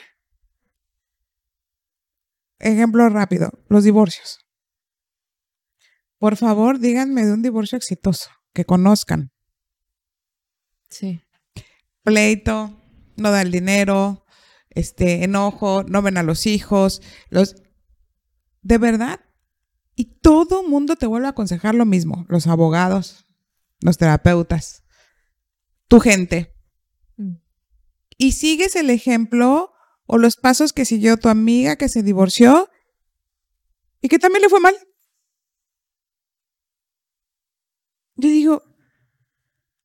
Ejemplo 2.59 3.09
rápido, 3.09 3.51
los 3.69 3.85
divorcios. 3.85 4.41
Por 6.19 6.37
favor, 6.37 6.79
díganme 6.79 7.25
de 7.25 7.33
un 7.35 7.43
divorcio 7.43 7.77
exitoso, 7.77 8.31
que 8.55 8.65
conozcan. 8.65 9.33
Sí. 10.89 11.21
Pleito, 12.03 12.83
no 13.17 13.31
da 13.31 13.43
el 13.43 13.51
dinero, 13.51 14.25
este, 14.71 15.25
enojo, 15.25 15.83
no 15.85 16.03
ven 16.03 16.17
a 16.17 16.23
los 16.23 16.47
hijos, 16.47 17.03
los... 17.29 17.57
De 18.63 18.79
verdad. 18.79 19.21
Y 19.97 20.21
todo 20.21 20.63
mundo 20.63 20.97
te 20.97 21.07
vuelve 21.07 21.27
a 21.27 21.31
aconsejar 21.31 21.75
lo 21.75 21.87
mismo, 21.87 22.27
los 22.29 22.47
abogados, 22.47 23.27
los 23.81 23.97
terapeutas, 23.97 24.85
tu 25.89 26.01
gente. 26.01 26.55
Mm. 27.17 27.37
Y 28.19 28.33
sigues 28.33 28.77
el 28.77 28.91
ejemplo 28.91 29.73
o 30.05 30.19
los 30.19 30.37
pasos 30.37 30.75
que 30.75 30.85
siguió 30.85 31.17
tu 31.17 31.31
amiga 31.31 31.77
que 31.77 31.89
se 31.89 32.03
divorció 32.03 32.69
y 34.03 34.09
que 34.09 34.19
también 34.19 34.43
le 34.43 34.51
fue 34.51 34.61
mal. 34.61 34.77
Yo 38.17 38.29
digo, 38.29 38.63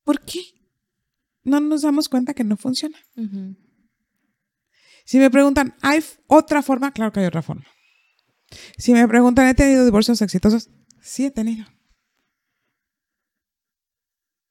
¿por 0.04 0.20
qué? 0.20 0.40
No 1.42 1.58
nos 1.58 1.82
damos 1.82 2.08
cuenta 2.08 2.34
que 2.34 2.44
no 2.44 2.56
funciona. 2.56 2.98
Si 5.04 5.18
me 5.18 5.30
preguntan, 5.30 5.74
¿hay 5.80 6.04
otra 6.26 6.62
forma? 6.62 6.92
Claro 6.92 7.12
que 7.12 7.20
hay 7.20 7.26
otra 7.26 7.42
forma. 7.42 7.66
Si 8.76 8.92
me 8.92 9.06
preguntan, 9.08 9.48
¿he 9.48 9.54
tenido 9.54 9.84
divorcios 9.84 10.20
exitosos? 10.22 10.70
Sí 11.00 11.26
he 11.26 11.30
tenido. 11.30 11.66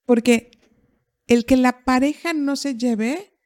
Porque 0.06 0.52
el 1.28 1.46
que 1.46 1.58
la 1.58 1.84
pareja 1.86 2.34
no 2.34 2.56
se 2.56 2.76
lleve 2.76 3.38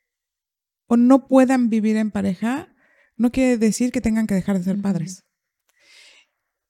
o 0.87 0.97
no 0.97 1.27
puedan 1.27 1.69
vivir 1.69 1.97
en 1.97 2.11
pareja, 2.11 2.73
no 3.17 3.31
quiere 3.31 3.57
decir 3.57 3.91
que 3.91 4.01
tengan 4.01 4.27
que 4.27 4.35
dejar 4.35 4.57
de 4.57 4.63
ser 4.63 4.81
padres. 4.81 5.23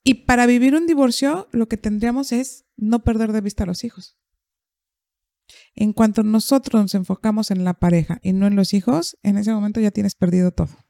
Y 0.04 0.25
para 0.25 0.46
vivir 0.46 0.75
un 0.75 0.86
divorcio, 0.86 1.48
lo 1.51 1.68
que 1.68 1.77
tendríamos 1.77 2.32
es 2.32 2.65
no 2.77 3.04
perder 3.04 3.32
de 3.32 3.42
vista 3.42 3.63
a 3.63 3.68
los 3.68 3.84
hijos. 3.84 4.18
En 5.74 5.94
cuanto 5.94 6.24
nosotros 6.24 6.82
nos 6.82 6.96
enfocamos 6.96 7.51
en 7.51 7.63
la 7.63 7.74
pareja 7.74 8.20
y 8.22 8.34
no 8.34 8.48
en 8.48 8.56
los 8.56 8.74
hijos, 8.74 9.18
en 9.24 9.38
ese 9.38 9.54
momento 9.54 9.80
ya 9.80 9.92
tienes 9.92 10.15
perdido 10.15 10.51
todo. 10.51 10.85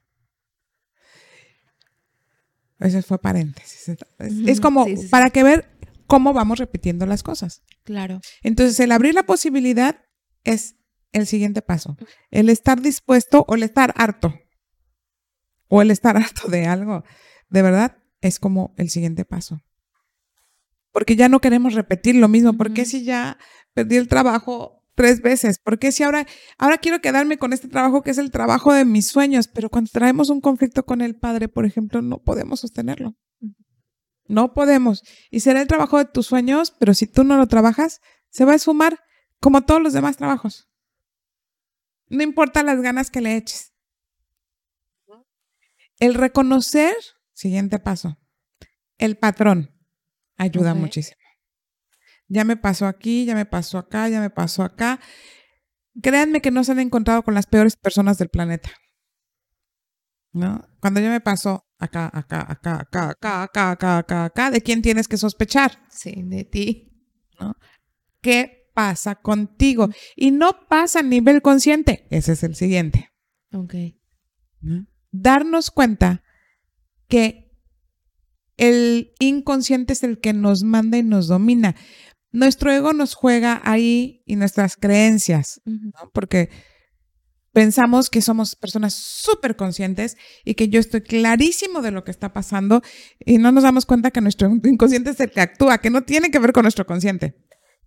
Ese 2.79 3.01
fue 3.01 3.19
paréntesis. 3.19 3.95
Es, 4.19 4.59
como 4.59 4.85
sí, 4.85 4.97
sí, 4.97 5.03
sí. 5.03 5.07
para 5.09 5.29
que 5.29 5.43
ver 5.43 5.69
cómo 6.07 6.33
vamos 6.33 6.59
repitiendo 6.59 7.05
las 7.05 7.23
cosas. 7.23 7.63
Claro. 7.83 8.19
Entonces, 8.43 8.79
el 8.79 8.91
abrir 8.91 9.13
la 9.13 9.25
posibilidad 9.25 10.03
es 10.43 10.75
el 11.11 11.25
siguiente 11.27 11.61
paso. 11.61 11.97
El 12.31 12.49
estar 12.49 12.81
dispuesto 12.81 13.45
o 13.47 13.55
el 13.55 13.63
estar 13.63 13.93
harto. 13.97 14.33
O 15.67 15.81
el 15.81 15.91
estar 15.91 16.17
harto 16.17 16.47
de 16.49 16.67
algo. 16.67 17.03
De 17.49 17.61
verdad, 17.61 17.97
es 18.21 18.39
como 18.39 18.73
el 18.77 18.89
siguiente 18.89 19.23
paso. 19.25 19.61
Porque 20.91 21.15
ya 21.15 21.29
no 21.29 21.41
queremos 21.41 21.73
repetir 21.73 22.15
lo 22.15 22.27
mismo. 22.27 22.53
¿Por 22.53 22.73
qué 22.73 22.81
Ujú. 22.81 22.91
si 22.91 23.03
ya 23.03 23.37
perdí 23.73 23.97
el 23.97 24.07
trabajo 24.07 24.74
tres 24.95 25.21
veces? 25.21 25.59
¿Por 25.59 25.77
qué 25.77 25.91
si 25.91 26.03
ahora, 26.03 26.25
ahora 26.57 26.77
quiero 26.77 27.01
quedarme 27.01 27.37
con 27.37 27.53
este 27.53 27.67
trabajo 27.67 28.01
que 28.01 28.11
es 28.11 28.17
el 28.17 28.31
trabajo 28.31 28.73
de 28.73 28.85
mis 28.85 29.07
sueños? 29.07 29.47
Pero 29.47 29.69
cuando 29.69 29.91
traemos 29.91 30.29
un 30.29 30.41
conflicto 30.41 30.85
con 30.85 31.01
el 31.01 31.15
padre, 31.15 31.47
por 31.47 31.65
ejemplo, 31.65 32.01
no 32.01 32.19
podemos 32.23 32.61
sostenerlo. 32.61 33.15
No 34.27 34.53
podemos. 34.53 35.03
Y 35.29 35.41
será 35.41 35.61
el 35.61 35.67
trabajo 35.67 35.97
de 35.99 36.05
tus 36.05 36.25
sueños, 36.25 36.73
pero 36.79 36.93
si 36.93 37.05
tú 37.05 37.23
no 37.23 37.37
lo 37.37 37.47
trabajas, 37.47 38.01
se 38.29 38.45
va 38.45 38.53
a 38.53 38.59
sumar 38.59 38.99
como 39.39 39.63
todos 39.63 39.81
los 39.81 39.93
demás 39.93 40.17
trabajos. 40.17 40.67
No 42.07 42.23
importa 42.23 42.63
las 42.63 42.81
ganas 42.81 43.11
que 43.11 43.21
le 43.21 43.35
eches. 43.35 43.73
El 45.99 46.13
reconocer, 46.13 46.95
siguiente 47.33 47.79
paso, 47.79 48.17
el 48.97 49.17
patrón 49.17 49.71
ayuda 50.37 50.73
muchísimo. 50.73 51.24
Ya 52.27 52.43
me 52.43 52.57
pasó 52.57 52.87
aquí, 52.87 53.25
ya 53.25 53.35
me 53.35 53.45
pasó 53.45 53.77
acá, 53.77 54.09
ya 54.09 54.19
me 54.19 54.29
pasó 54.29 54.63
acá. 54.63 54.99
Créanme 56.01 56.41
que 56.41 56.51
no 56.51 56.63
se 56.63 56.71
han 56.71 56.79
encontrado 56.79 57.23
con 57.23 57.33
las 57.33 57.45
peores 57.45 57.75
personas 57.75 58.17
del 58.17 58.29
planeta. 58.29 58.71
¿No? 60.33 60.67
Cuando 60.81 60.99
ya 60.99 61.09
me 61.09 61.21
pasó 61.21 61.65
acá, 61.77 62.09
acá, 62.11 62.45
acá, 62.49 62.81
acá, 62.81 63.09
acá, 63.11 63.43
acá, 63.43 63.71
acá, 63.71 63.97
acá, 63.97 64.25
acá, 64.25 64.51
¿de 64.51 64.61
quién 64.61 64.81
tienes 64.81 65.07
que 65.07 65.17
sospechar? 65.17 65.79
Sí, 65.89 66.23
de 66.25 66.43
ti. 66.43 66.91
¿Qué 68.21 68.69
pasa 68.73 69.15
contigo? 69.15 69.89
Y 70.15 70.31
no 70.31 70.67
pasa 70.67 70.99
a 70.99 71.03
nivel 71.03 71.41
consciente. 71.41 72.07
Ese 72.09 72.33
es 72.33 72.43
el 72.43 72.55
siguiente. 72.55 73.11
Ok. 73.53 73.75
¿no? 74.61 74.87
Darnos 75.11 75.71
cuenta 75.71 76.23
que 77.07 77.45
el 78.57 79.13
inconsciente 79.19 79.93
es 79.93 80.03
el 80.03 80.19
que 80.19 80.33
nos 80.33 80.63
manda 80.63 80.97
y 80.97 81.03
nos 81.03 81.27
domina. 81.27 81.75
Nuestro 82.35 82.69
ego 82.69 82.91
nos 82.91 83.13
juega 83.13 83.61
ahí 83.63 84.21
y 84.25 84.35
nuestras 84.35 84.75
creencias, 84.75 85.61
porque 86.11 86.49
pensamos 87.53 88.09
que 88.09 88.21
somos 88.21 88.57
personas 88.57 88.93
súper 88.93 89.55
conscientes 89.55 90.17
y 90.43 90.55
que 90.55 90.67
yo 90.67 90.81
estoy 90.81 90.99
clarísimo 90.99 91.81
de 91.81 91.91
lo 91.91 92.03
que 92.03 92.11
está 92.11 92.33
pasando 92.33 92.81
y 93.19 93.37
no 93.37 93.53
nos 93.53 93.63
damos 93.63 93.85
cuenta 93.85 94.11
que 94.11 94.19
nuestro 94.19 94.49
inconsciente 94.49 95.11
es 95.11 95.19
el 95.21 95.31
que 95.31 95.39
actúa, 95.39 95.77
que 95.77 95.89
no 95.89 96.03
tiene 96.03 96.29
que 96.29 96.39
ver 96.39 96.51
con 96.51 96.63
nuestro 96.63 96.85
consciente. 96.85 97.37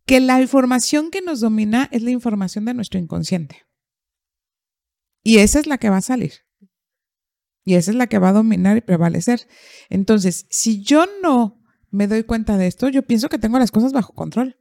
Que 0.06 0.18
la 0.18 0.40
información 0.40 1.10
que 1.10 1.20
nos 1.20 1.40
domina 1.40 1.90
es 1.92 2.00
la 2.00 2.10
información 2.10 2.64
de 2.64 2.72
nuestro 2.72 2.98
inconsciente. 2.98 3.66
Y 5.22 5.40
esa 5.40 5.60
es 5.60 5.66
la 5.66 5.76
que 5.76 5.90
va 5.90 5.98
a 5.98 6.00
salir. 6.00 6.32
Y 7.64 7.74
esa 7.74 7.90
es 7.90 7.98
la 7.98 8.06
que 8.06 8.18
va 8.18 8.30
a 8.30 8.32
dominar 8.32 8.78
y 8.78 8.80
prevalecer. 8.80 9.46
Entonces, 9.90 10.46
si 10.48 10.82
yo 10.82 11.04
no 11.22 11.57
me 11.90 12.06
doy 12.06 12.24
cuenta 12.24 12.56
de 12.56 12.66
esto, 12.66 12.88
yo 12.88 13.02
pienso 13.02 13.28
que 13.28 13.38
tengo 13.38 13.58
las 13.58 13.70
cosas 13.70 13.92
bajo 13.92 14.12
control. 14.12 14.56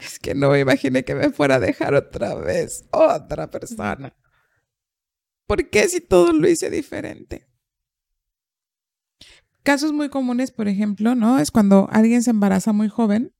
Es 0.00 0.18
que 0.18 0.34
no 0.34 0.50
me 0.50 0.60
imaginé 0.60 1.04
que 1.04 1.14
me 1.14 1.30
fuera 1.30 1.56
a 1.56 1.60
dejar 1.60 1.94
otra 1.94 2.34
vez 2.34 2.84
otra 2.90 3.50
persona. 3.50 4.14
¿Por 5.46 5.68
qué 5.68 5.88
si 5.88 6.00
todo 6.00 6.32
lo 6.32 6.48
hice 6.48 6.70
diferente? 6.70 7.46
Casos 9.62 9.92
muy 9.92 10.08
comunes, 10.08 10.52
por 10.52 10.68
ejemplo, 10.68 11.14
¿no? 11.14 11.38
Es 11.38 11.50
cuando 11.50 11.88
alguien 11.90 12.22
se 12.22 12.30
embaraza 12.30 12.72
muy 12.72 12.88
joven, 12.88 13.34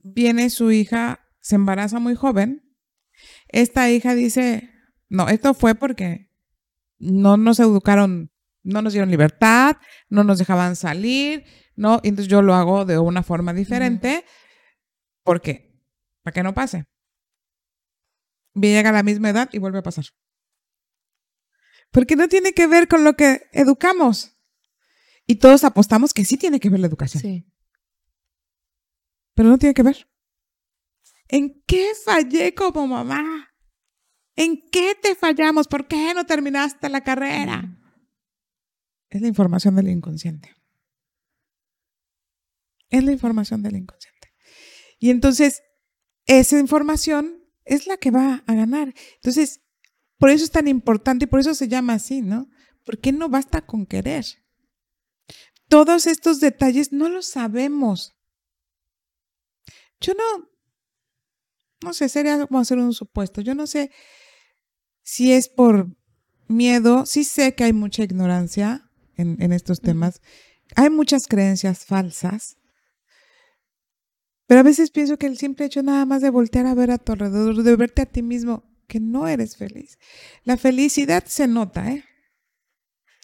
viene 0.00 0.50
su 0.50 0.70
hija, 0.70 1.20
se 1.40 1.54
embaraza 1.54 2.00
muy 2.00 2.14
joven, 2.14 2.68
esta 3.48 3.90
hija 3.90 4.14
dice, 4.14 4.70
no, 5.08 5.28
esto 5.28 5.54
fue 5.54 5.74
porque 5.74 6.30
no 6.98 7.36
nos 7.36 7.60
educaron, 7.60 8.30
no 8.68 8.82
nos 8.82 8.92
dieron 8.92 9.10
libertad, 9.10 9.76
no 10.08 10.24
nos 10.24 10.38
dejaban 10.38 10.76
salir, 10.76 11.44
¿no? 11.74 12.00
Y 12.02 12.08
entonces 12.08 12.30
yo 12.30 12.42
lo 12.42 12.54
hago 12.54 12.84
de 12.84 12.98
una 12.98 13.22
forma 13.22 13.52
diferente. 13.52 14.24
¿Por 15.24 15.40
qué? 15.40 15.80
Para 16.22 16.34
que 16.34 16.42
no 16.42 16.54
pase. 16.54 16.84
Llega 18.54 18.90
a 18.90 18.92
la 18.92 19.02
misma 19.02 19.30
edad 19.30 19.48
y 19.52 19.58
vuelve 19.58 19.78
a 19.78 19.82
pasar. 19.82 20.04
Porque 21.90 22.16
no 22.16 22.28
tiene 22.28 22.52
que 22.52 22.66
ver 22.66 22.88
con 22.88 23.04
lo 23.04 23.14
que 23.14 23.48
educamos. 23.52 24.36
Y 25.26 25.36
todos 25.36 25.64
apostamos 25.64 26.12
que 26.12 26.24
sí 26.24 26.36
tiene 26.36 26.60
que 26.60 26.68
ver 26.70 26.80
la 26.80 26.86
educación, 26.86 27.22
Sí. 27.22 27.46
pero 29.34 29.48
no 29.48 29.58
tiene 29.58 29.74
que 29.74 29.82
ver. 29.82 30.08
¿En 31.28 31.62
qué 31.66 31.92
fallé 32.04 32.54
como 32.54 32.86
mamá? 32.86 33.48
¿En 34.36 34.68
qué 34.70 34.94
te 35.00 35.14
fallamos? 35.14 35.68
¿Por 35.68 35.86
qué 35.86 36.14
no 36.14 36.24
terminaste 36.26 36.88
la 36.88 37.02
carrera? 37.02 37.77
Es 39.10 39.22
la 39.22 39.28
información 39.28 39.74
del 39.76 39.88
inconsciente. 39.88 40.54
Es 42.90 43.04
la 43.04 43.12
información 43.12 43.62
del 43.62 43.76
inconsciente. 43.76 44.32
Y 44.98 45.10
entonces, 45.10 45.62
esa 46.26 46.58
información 46.58 47.44
es 47.64 47.86
la 47.86 47.96
que 47.96 48.10
va 48.10 48.44
a 48.46 48.54
ganar. 48.54 48.94
Entonces, 49.16 49.60
por 50.18 50.30
eso 50.30 50.44
es 50.44 50.50
tan 50.50 50.68
importante 50.68 51.24
y 51.24 51.28
por 51.28 51.40
eso 51.40 51.54
se 51.54 51.68
llama 51.68 51.94
así, 51.94 52.22
¿no? 52.22 52.50
Porque 52.84 53.12
no 53.12 53.28
basta 53.28 53.64
con 53.64 53.86
querer. 53.86 54.24
Todos 55.68 56.06
estos 56.06 56.40
detalles 56.40 56.92
no 56.92 57.08
los 57.08 57.26
sabemos. 57.26 58.16
Yo 60.00 60.14
no, 60.14 60.48
no 61.82 61.92
sé, 61.92 62.08
sería 62.08 62.46
como 62.46 62.60
hacer 62.60 62.78
un 62.78 62.92
supuesto. 62.92 63.40
Yo 63.40 63.54
no 63.54 63.66
sé 63.66 63.90
si 65.02 65.32
es 65.32 65.48
por 65.48 65.94
miedo, 66.48 67.06
sí 67.06 67.24
sé 67.24 67.54
que 67.54 67.64
hay 67.64 67.72
mucha 67.72 68.02
ignorancia 68.02 68.87
en, 69.18 69.36
en 69.42 69.52
estos 69.52 69.80
temas, 69.80 70.22
hay 70.74 70.88
muchas 70.88 71.26
creencias 71.26 71.84
falsas, 71.84 72.56
pero 74.46 74.60
a 74.60 74.62
veces 74.62 74.90
pienso 74.90 75.18
que 75.18 75.26
el 75.26 75.36
simple 75.36 75.66
hecho 75.66 75.82
nada 75.82 76.06
más 76.06 76.22
de 76.22 76.30
voltear 76.30 76.64
a 76.66 76.74
ver 76.74 76.90
a 76.90 76.96
tu 76.98 77.12
alrededor, 77.12 77.62
de 77.62 77.76
verte 77.76 78.02
a 78.02 78.06
ti 78.06 78.22
mismo, 78.22 78.64
que 78.86 78.98
no 78.98 79.28
eres 79.28 79.56
feliz. 79.56 79.98
La 80.44 80.56
felicidad 80.56 81.24
se 81.26 81.46
nota, 81.46 81.92
¿eh? 81.92 82.04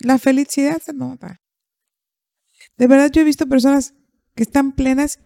La 0.00 0.18
felicidad 0.18 0.82
se 0.82 0.92
nota. 0.92 1.40
De 2.76 2.86
verdad 2.86 3.10
yo 3.10 3.22
he 3.22 3.24
visto 3.24 3.46
personas 3.46 3.94
que 4.34 4.42
están 4.42 4.72
plenas 4.72 5.20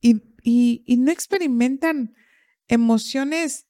y, 0.00 0.22
y, 0.42 0.84
y 0.86 0.98
no 0.98 1.10
experimentan 1.10 2.14
emociones 2.68 3.66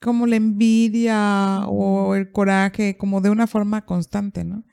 como 0.00 0.26
la 0.26 0.36
envidia 0.36 1.64
o 1.68 2.14
el 2.14 2.30
coraje, 2.30 2.96
como 2.96 3.20
de 3.20 3.30
una 3.30 3.46
forma 3.46 3.84
constante, 3.86 4.44
¿no? 4.44 4.64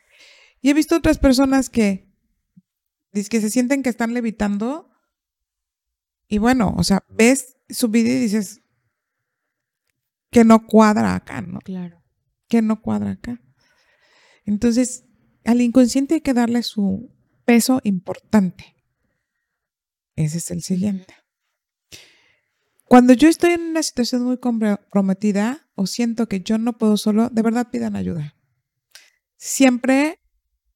Y 0.65 0.71
he 0.71 0.73
visto 0.73 0.95
otras 0.95 1.19
personas 1.19 1.69
que, 1.69 2.11
que 3.11 3.39
se 3.39 3.51
sienten 3.51 3.83
que 3.83 3.89
están 3.89 4.15
levitando 4.15 4.89
y 6.27 6.39
bueno, 6.39 6.73
o 6.75 6.83
sea, 6.83 7.05
ves 7.07 7.55
su 7.69 7.89
vida 7.89 8.09
y 8.09 8.19
dices 8.19 8.63
que 10.31 10.43
no 10.43 10.65
cuadra 10.65 11.13
acá, 11.13 11.41
¿no? 11.41 11.59
Claro. 11.59 12.03
Que 12.47 12.63
no 12.63 12.81
cuadra 12.81 13.11
acá. 13.11 13.39
Entonces, 14.43 15.05
al 15.43 15.61
inconsciente 15.61 16.15
hay 16.15 16.21
que 16.21 16.33
darle 16.33 16.63
su 16.63 17.13
peso 17.45 17.79
importante. 17.83 18.75
Ese 20.15 20.39
es 20.39 20.49
el 20.49 20.63
siguiente. 20.63 21.13
Cuando 22.85 23.13
yo 23.13 23.29
estoy 23.29 23.51
en 23.51 23.61
una 23.61 23.83
situación 23.83 24.23
muy 24.23 24.39
comprometida 24.39 25.69
o 25.75 25.85
siento 25.85 26.27
que 26.27 26.41
yo 26.41 26.57
no 26.57 26.75
puedo 26.75 26.97
solo, 26.97 27.29
de 27.29 27.43
verdad 27.43 27.69
pidan 27.69 27.95
ayuda. 27.95 28.35
Siempre 29.37 30.24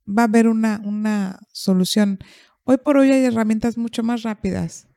va 0.10 0.24
a 0.24 0.26
haber 0.26 0.48
una, 0.48 0.82
una 0.84 1.40
solución. 1.52 2.20
Hoy 2.64 2.78
por 2.78 2.98
hoy 2.98 3.12
hay 3.12 3.26
herramientas 3.26 3.78
mucho 3.78 4.04
más 4.04 4.24
rápidas, 4.24 4.88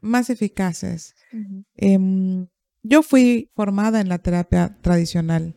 más 0.00 0.30
eficaces. 0.30 1.14
Em, 1.76 2.48
yo 2.82 3.02
fui 3.02 3.50
formada 3.54 4.00
en 4.00 4.08
la 4.08 4.18
terapia 4.18 4.76
tradicional. 4.80 5.56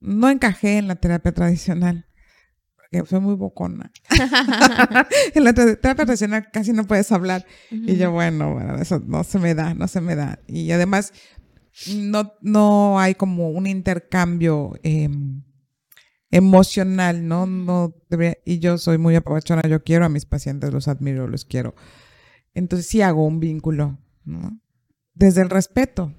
No 0.00 0.30
encajé 0.30 0.78
en 0.78 0.88
la 0.88 0.96
terapia 0.96 1.32
tradicional 1.32 2.06
porque 2.92 3.04
fue 3.04 3.20
muy 3.20 3.34
bocona. 3.34 3.90
en 5.34 5.44
la 5.44 5.52
terapia 5.52 6.04
tradicional 6.04 6.48
casi 6.52 6.72
no 6.72 6.86
puedes 6.86 7.10
hablar. 7.12 7.46
Y 7.70 7.96
yo, 7.96 8.10
bueno, 8.12 8.54
bueno, 8.54 8.76
eso 8.76 9.02
no 9.06 9.24
se 9.24 9.38
me 9.38 9.54
da, 9.54 9.74
no 9.74 9.88
se 9.88 10.00
me 10.00 10.14
da. 10.14 10.40
Y 10.46 10.70
además, 10.72 11.12
no, 11.94 12.34
no 12.42 13.00
hay 13.00 13.14
como 13.14 13.50
un 13.50 13.66
intercambio 13.66 14.72
em, 14.82 15.42
emocional, 16.32 17.28
¿no? 17.28 17.46
no 17.46 17.94
y 18.44 18.58
yo 18.58 18.78
soy 18.78 18.98
muy 18.98 19.14
apapachona, 19.14 19.62
yo 19.68 19.84
quiero 19.84 20.06
a 20.06 20.08
mis 20.08 20.24
pacientes, 20.24 20.72
los 20.72 20.88
admiro, 20.88 21.28
los 21.28 21.44
quiero. 21.44 21.74
Entonces 22.54 22.88
sí 22.88 23.02
hago 23.02 23.24
un 23.24 23.38
vínculo, 23.38 23.98
¿no? 24.24 24.58
Desde 25.14 25.42
el 25.42 25.50
respeto, 25.50 26.12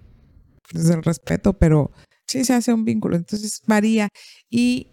desde 0.71 0.93
el 0.93 1.03
respeto, 1.03 1.53
pero 1.53 1.91
sí 2.27 2.45
se 2.45 2.53
hace 2.53 2.71
un 2.71 2.85
vínculo. 2.85 3.15
Entonces 3.15 3.61
varía. 3.65 4.09
Y 4.49 4.87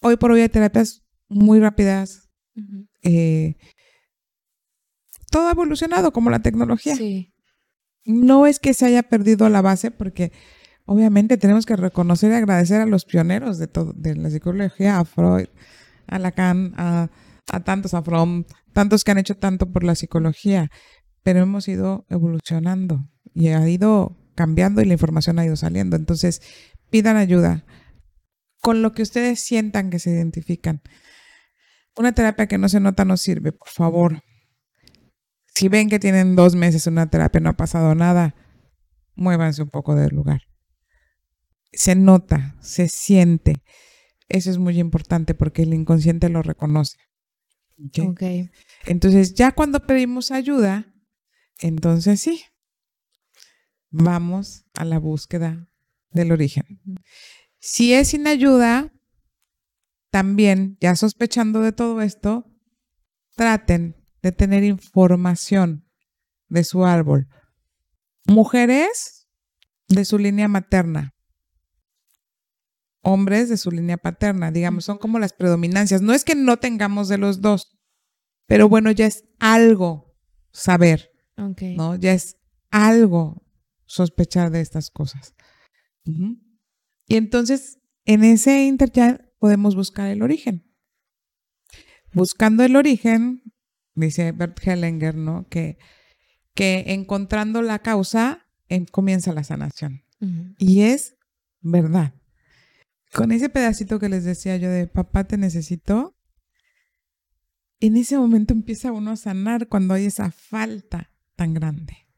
hoy 0.00 0.16
por 0.16 0.30
hoy 0.30 0.40
hay 0.40 0.48
terapias 0.48 1.02
muy 1.28 1.58
rápidas. 1.58 2.30
Eh, 3.02 3.56
todo 5.30 5.48
ha 5.48 5.52
evolucionado 5.52 6.12
como 6.12 6.30
la 6.30 6.40
tecnología. 6.40 6.94
Sí. 6.94 7.34
No 8.04 8.46
es 8.46 8.60
que 8.60 8.74
se 8.74 8.86
haya 8.86 9.02
perdido 9.02 9.48
la 9.48 9.60
base, 9.60 9.90
porque 9.90 10.30
obviamente 10.86 11.36
tenemos 11.36 11.66
que 11.66 11.76
reconocer 11.76 12.32
y 12.32 12.36
agradecer 12.36 12.80
a 12.80 12.86
los 12.86 13.04
pioneros 13.04 13.58
de, 13.58 13.66
todo, 13.66 13.92
de 13.94 14.14
la 14.16 14.30
psicología, 14.30 14.98
a 14.98 15.04
Freud, 15.04 15.48
a 16.06 16.18
Lacan, 16.18 16.72
a, 16.76 17.10
a 17.52 17.60
tantos, 17.60 17.92
a 17.92 18.02
Fromm, 18.02 18.44
tantos 18.72 19.04
que 19.04 19.10
han 19.10 19.18
hecho 19.18 19.36
tanto 19.36 19.70
por 19.70 19.84
la 19.84 19.94
psicología, 19.94 20.70
pero 21.22 21.40
hemos 21.40 21.68
ido 21.68 22.06
evolucionando 22.08 23.10
y 23.34 23.48
ha 23.48 23.68
ido 23.68 24.16
cambiando 24.34 24.80
y 24.80 24.86
la 24.86 24.94
información 24.94 25.38
ha 25.38 25.44
ido 25.44 25.56
saliendo. 25.56 25.96
Entonces, 25.96 26.40
pidan 26.88 27.16
ayuda 27.16 27.66
con 28.60 28.80
lo 28.80 28.92
que 28.92 29.02
ustedes 29.02 29.40
sientan 29.40 29.90
que 29.90 29.98
se 29.98 30.10
identifican. 30.10 30.82
Una 31.96 32.12
terapia 32.12 32.46
que 32.46 32.58
no 32.58 32.68
se 32.68 32.80
nota 32.80 33.04
no 33.04 33.16
sirve, 33.16 33.52
por 33.52 33.68
favor. 33.68 34.22
Si 35.54 35.68
ven 35.68 35.88
que 35.88 35.98
tienen 35.98 36.36
dos 36.36 36.54
meses 36.54 36.86
una 36.86 37.08
terapia, 37.08 37.40
no 37.40 37.50
ha 37.50 37.56
pasado 37.56 37.94
nada, 37.94 38.34
muévanse 39.14 39.62
un 39.62 39.70
poco 39.70 39.94
del 39.94 40.14
lugar 40.14 40.42
se 41.72 41.94
nota, 41.94 42.56
se 42.60 42.88
siente. 42.88 43.62
Eso 44.28 44.50
es 44.50 44.58
muy 44.58 44.78
importante 44.78 45.34
porque 45.34 45.62
el 45.62 45.74
inconsciente 45.74 46.28
lo 46.28 46.42
reconoce. 46.42 46.98
¿Okay? 47.78 48.50
Entonces, 48.86 49.34
ya 49.34 49.52
cuando 49.52 49.86
pedimos 49.86 50.30
ayuda, 50.30 50.94
entonces 51.58 52.20
sí, 52.20 52.42
vamos 53.90 54.64
a 54.74 54.84
la 54.84 54.98
búsqueda 54.98 55.68
del 56.10 56.32
origen. 56.32 56.80
Si 57.58 57.92
es 57.92 58.08
sin 58.08 58.26
ayuda, 58.26 58.92
también, 60.10 60.78
ya 60.80 60.96
sospechando 60.96 61.60
de 61.60 61.72
todo 61.72 62.00
esto, 62.00 62.46
traten 63.34 63.96
de 64.22 64.32
tener 64.32 64.64
información 64.64 65.86
de 66.48 66.64
su 66.64 66.86
árbol. 66.86 67.28
Mujeres 68.26 69.28
de 69.88 70.04
su 70.04 70.18
línea 70.18 70.48
materna, 70.48 71.14
hombres 73.06 73.48
de 73.48 73.56
su 73.56 73.70
línea 73.70 73.96
paterna, 73.96 74.50
digamos, 74.50 74.84
son 74.84 74.98
como 74.98 75.20
las 75.20 75.32
predominancias. 75.32 76.02
No 76.02 76.12
es 76.12 76.24
que 76.24 76.34
no 76.34 76.56
tengamos 76.56 77.06
de 77.08 77.18
los 77.18 77.40
dos, 77.40 77.78
pero 78.46 78.68
bueno, 78.68 78.90
ya 78.90 79.06
es 79.06 79.24
algo 79.38 80.16
saber, 80.50 81.12
¿no? 81.36 81.94
Ya 81.94 82.12
es 82.12 82.36
algo 82.70 83.44
sospechar 83.84 84.50
de 84.50 84.60
estas 84.60 84.90
cosas. 84.90 85.36
Y 86.04 87.16
entonces, 87.16 87.78
en 88.06 88.24
ese 88.24 88.64
inter 88.64 88.90
ya 88.90 89.24
podemos 89.38 89.76
buscar 89.76 90.08
el 90.08 90.22
origen. 90.22 90.68
Buscando 92.12 92.64
el 92.64 92.74
origen, 92.74 93.44
dice 93.94 94.32
Bert 94.32 94.58
Hellinger, 94.66 95.14
¿no? 95.14 95.46
Que, 95.48 95.78
que 96.54 96.86
encontrando 96.88 97.62
la 97.62 97.78
causa 97.78 98.48
comienza 98.90 99.32
la 99.32 99.44
sanación. 99.44 100.02
Y 100.58 100.80
es 100.80 101.16
verdad 101.60 102.14
con 103.16 103.32
ese 103.32 103.48
pedacito 103.48 103.98
que 103.98 104.10
les 104.10 104.24
decía 104.24 104.58
yo 104.58 104.68
de 104.68 104.86
papá 104.86 105.24
te 105.24 105.38
necesito, 105.38 106.14
en 107.80 107.96
ese 107.96 108.18
momento 108.18 108.52
empieza 108.52 108.92
uno 108.92 109.10
a 109.10 109.16
sanar 109.16 109.68
cuando 109.68 109.94
hay 109.94 110.04
esa 110.04 110.30
falta 110.30 111.10
tan 111.34 111.54
grande. 111.54 112.08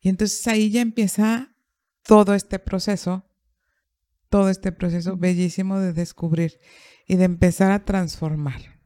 Y 0.00 0.08
entonces 0.10 0.46
ahí 0.46 0.70
ya 0.70 0.82
empieza 0.82 1.56
todo 2.02 2.34
este 2.34 2.58
proceso, 2.58 3.24
todo 4.28 4.50
este 4.50 4.72
proceso 4.72 5.16
bellísimo 5.16 5.78
de 5.78 5.94
descubrir 5.94 6.60
y 7.06 7.16
de 7.16 7.24
empezar 7.24 7.72
a 7.72 7.86
transformar 7.86 8.78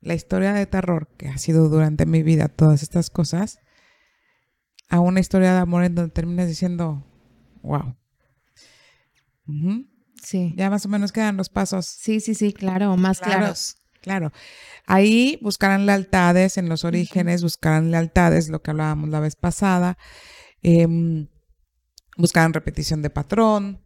la 0.00 0.14
historia 0.14 0.52
de 0.52 0.66
terror 0.66 1.08
que 1.16 1.28
ha 1.28 1.38
sido 1.38 1.68
durante 1.68 2.06
mi 2.06 2.24
vida 2.24 2.48
todas 2.48 2.82
estas 2.82 3.08
cosas 3.08 3.60
a 4.88 4.98
una 4.98 5.20
historia 5.20 5.52
de 5.52 5.58
amor 5.58 5.84
en 5.84 5.94
donde 5.94 6.12
terminas 6.12 6.48
diciendo, 6.48 7.06
wow, 7.62 7.96
Sí. 10.22 10.54
Ya 10.56 10.70
más 10.70 10.86
o 10.86 10.88
menos 10.88 11.12
quedan 11.12 11.36
los 11.36 11.48
pasos. 11.48 11.86
Sí, 11.86 12.20
sí, 12.20 12.34
sí, 12.34 12.52
claro, 12.52 12.96
más 12.96 13.20
claros. 13.20 13.76
Claro. 14.00 14.32
Ahí 14.86 15.38
buscarán 15.42 15.86
lealtades 15.86 16.58
en 16.58 16.68
los 16.68 16.84
orígenes, 16.84 17.42
buscarán 17.42 17.90
lealtades, 17.90 18.48
lo 18.48 18.60
que 18.60 18.72
hablábamos 18.72 19.10
la 19.10 19.20
vez 19.20 19.36
pasada. 19.36 19.96
Em, 20.60 21.28
buscarán 22.16 22.52
repetición 22.52 23.00
de 23.00 23.10
patrón. 23.10 23.80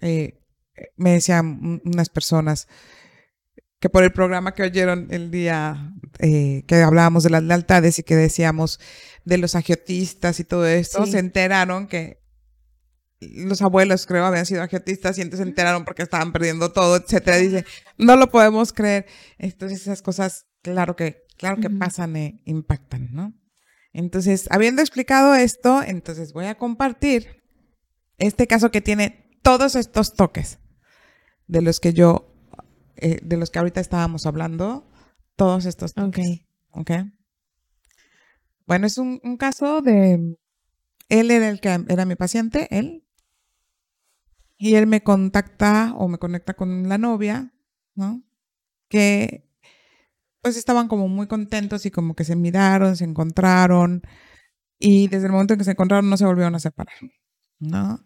Eh, 0.00 0.40
me 0.96 1.12
decían 1.12 1.80
unas 1.84 2.08
personas 2.08 2.68
que 3.80 3.88
por 3.88 4.02
el 4.04 4.12
programa 4.12 4.54
que 4.54 4.62
oyeron 4.62 5.08
el 5.10 5.30
día 5.30 5.92
eh, 6.18 6.64
que 6.66 6.76
hablábamos 6.76 7.22
de 7.24 7.30
las 7.30 7.42
lealtades 7.42 7.98
y 7.98 8.02
que 8.02 8.16
decíamos 8.16 8.80
de 9.24 9.38
los 9.38 9.54
agiotistas 9.54 10.40
y 10.40 10.44
todo 10.44 10.66
esto, 10.66 11.06
se 11.06 11.18
enteraron 11.18 11.86
que 11.86 12.17
los 13.20 13.62
abuelos, 13.62 14.06
creo, 14.06 14.24
habían 14.24 14.46
sido 14.46 14.62
agiotistas 14.62 15.18
y 15.18 15.22
entonces 15.22 15.44
se 15.44 15.48
enteraron 15.48 15.84
porque 15.84 16.02
estaban 16.02 16.32
perdiendo 16.32 16.72
todo, 16.72 16.96
etcétera. 16.96 17.36
Dice, 17.38 17.64
no 17.96 18.16
lo 18.16 18.30
podemos 18.30 18.72
creer. 18.72 19.06
Entonces 19.38 19.82
esas 19.82 20.02
cosas, 20.02 20.46
claro 20.62 20.94
que, 20.96 21.24
claro 21.36 21.60
que 21.60 21.70
pasan 21.70 22.16
e 22.16 22.42
impactan, 22.44 23.08
¿no? 23.12 23.34
Entonces, 23.92 24.46
habiendo 24.50 24.82
explicado 24.82 25.34
esto, 25.34 25.82
entonces 25.82 26.32
voy 26.32 26.44
a 26.44 26.56
compartir 26.56 27.42
este 28.18 28.46
caso 28.46 28.70
que 28.70 28.80
tiene 28.80 29.30
todos 29.42 29.74
estos 29.74 30.14
toques 30.14 30.58
de 31.46 31.62
los 31.62 31.80
que 31.80 31.92
yo, 31.92 32.34
eh, 32.96 33.18
de 33.22 33.36
los 33.36 33.50
que 33.50 33.58
ahorita 33.58 33.80
estábamos 33.80 34.26
hablando, 34.26 34.86
todos 35.34 35.64
estos 35.64 35.94
toques. 35.94 36.42
Ok. 36.70 36.90
Bueno, 38.66 38.86
es 38.86 38.98
un, 38.98 39.20
un 39.24 39.36
caso 39.38 39.80
de, 39.80 40.36
él 41.08 41.30
era 41.30 41.48
el 41.48 41.60
que 41.60 41.84
era 41.88 42.04
mi 42.04 42.16
paciente, 42.16 42.68
él, 42.70 43.04
y 44.58 44.74
él 44.74 44.86
me 44.86 45.02
contacta 45.02 45.94
o 45.96 46.08
me 46.08 46.18
conecta 46.18 46.54
con 46.54 46.88
la 46.88 46.98
novia, 46.98 47.54
¿no? 47.94 48.22
Que 48.88 49.48
pues 50.42 50.56
estaban 50.56 50.88
como 50.88 51.08
muy 51.08 51.26
contentos 51.26 51.86
y 51.86 51.90
como 51.90 52.14
que 52.14 52.24
se 52.24 52.36
miraron, 52.36 52.96
se 52.96 53.04
encontraron 53.04 54.02
y 54.78 55.08
desde 55.08 55.26
el 55.26 55.32
momento 55.32 55.54
en 55.54 55.58
que 55.58 55.64
se 55.64 55.72
encontraron 55.72 56.08
no 56.08 56.16
se 56.16 56.24
volvieron 56.24 56.54
a 56.54 56.60
separar, 56.60 56.94
¿no? 57.58 58.04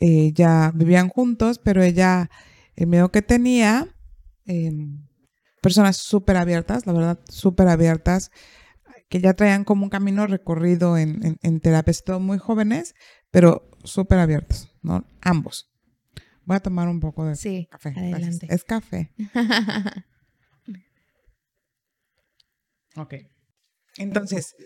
Eh, 0.00 0.32
ya 0.34 0.72
vivían 0.74 1.08
juntos, 1.08 1.58
pero 1.58 1.82
ella, 1.82 2.30
el 2.76 2.86
miedo 2.86 3.10
que 3.10 3.22
tenía, 3.22 3.88
em, 4.46 5.06
personas 5.62 5.96
súper 5.96 6.36
abiertas, 6.36 6.86
la 6.86 6.92
verdad, 6.92 7.20
súper 7.28 7.68
abiertas, 7.68 8.30
que 9.08 9.20
ya 9.20 9.34
traían 9.34 9.64
como 9.64 9.84
un 9.84 9.90
camino 9.90 10.26
recorrido 10.26 10.96
en, 10.96 11.24
en, 11.24 11.38
en 11.42 11.60
terapias, 11.60 12.04
todos 12.04 12.20
muy 12.22 12.38
jóvenes, 12.38 12.94
pero 13.30 13.68
súper 13.84 14.18
abiertos, 14.20 14.69
¿no? 14.82 15.06
Ambos. 15.20 15.70
Voy 16.44 16.56
a 16.56 16.60
tomar 16.60 16.88
un 16.88 17.00
poco 17.00 17.26
de 17.26 17.36
sí, 17.36 17.68
café. 17.70 17.94
Adelante. 17.96 18.46
Es 18.50 18.64
café. 18.64 19.12
Ok. 22.96 23.14
Entonces, 23.96 24.56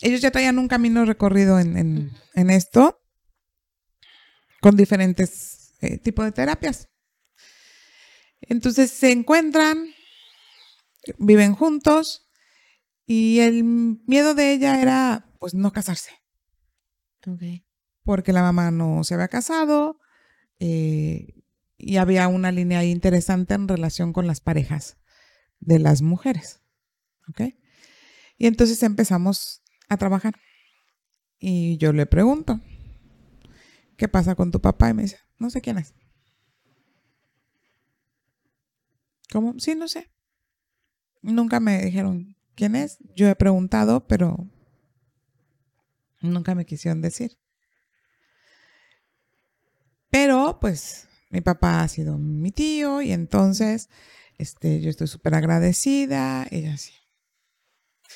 ellos 0.00 0.20
ya 0.20 0.30
traían 0.30 0.58
un 0.58 0.68
camino 0.68 1.04
recorrido 1.04 1.58
en, 1.58 1.76
en, 1.76 2.10
en 2.34 2.50
esto 2.50 3.00
con 4.60 4.76
diferentes 4.76 5.74
eh, 5.80 5.98
tipos 5.98 6.24
de 6.24 6.32
terapias. 6.32 6.88
Entonces 8.40 8.90
se 8.90 9.12
encuentran, 9.12 9.88
viven 11.18 11.54
juntos 11.54 12.28
y 13.06 13.40
el 13.40 13.64
miedo 13.64 14.34
de 14.34 14.52
ella 14.52 14.80
era 14.80 15.28
pues 15.38 15.54
no 15.54 15.72
casarse. 15.72 16.12
Ok. 17.26 17.42
Porque 18.04 18.32
la 18.32 18.42
mamá 18.42 18.70
no 18.70 19.04
se 19.04 19.14
había 19.14 19.28
casado 19.28 19.98
eh, 20.58 21.42
y 21.78 21.96
había 21.96 22.28
una 22.28 22.52
línea 22.52 22.84
interesante 22.84 23.54
en 23.54 23.68
relación 23.68 24.12
con 24.12 24.26
las 24.26 24.40
parejas 24.40 24.96
de 25.60 25.78
las 25.78 26.02
mujeres. 26.02 26.60
¿Ok? 27.28 27.54
Y 28.38 28.46
entonces 28.46 28.82
empezamos 28.82 29.62
a 29.88 29.96
trabajar. 29.96 30.34
Y 31.38 31.76
yo 31.78 31.92
le 31.92 32.06
pregunto, 32.06 32.60
¿qué 33.96 34.08
pasa 34.08 34.34
con 34.34 34.50
tu 34.50 34.60
papá? 34.60 34.90
Y 34.90 34.94
me 34.94 35.02
dice, 35.02 35.18
no 35.38 35.50
sé 35.50 35.60
quién 35.60 35.78
es. 35.78 35.94
¿Cómo? 39.32 39.54
Sí, 39.58 39.74
no 39.74 39.88
sé. 39.88 40.10
Nunca 41.22 41.58
me 41.58 41.84
dijeron 41.84 42.36
quién 42.54 42.76
es. 42.76 42.98
Yo 43.16 43.28
he 43.28 43.34
preguntado, 43.34 44.06
pero 44.06 44.48
nunca 46.20 46.54
me 46.54 46.66
quisieron 46.66 47.00
decir. 47.00 47.38
Pero, 50.12 50.58
pues, 50.60 51.08
mi 51.30 51.40
papá 51.40 51.82
ha 51.82 51.88
sido 51.88 52.18
mi 52.18 52.50
tío 52.52 53.00
y 53.00 53.12
entonces, 53.12 53.88
este, 54.36 54.82
yo 54.82 54.90
estoy 54.90 55.06
súper 55.06 55.34
agradecida 55.34 56.46
y 56.50 56.66
así. 56.66 56.92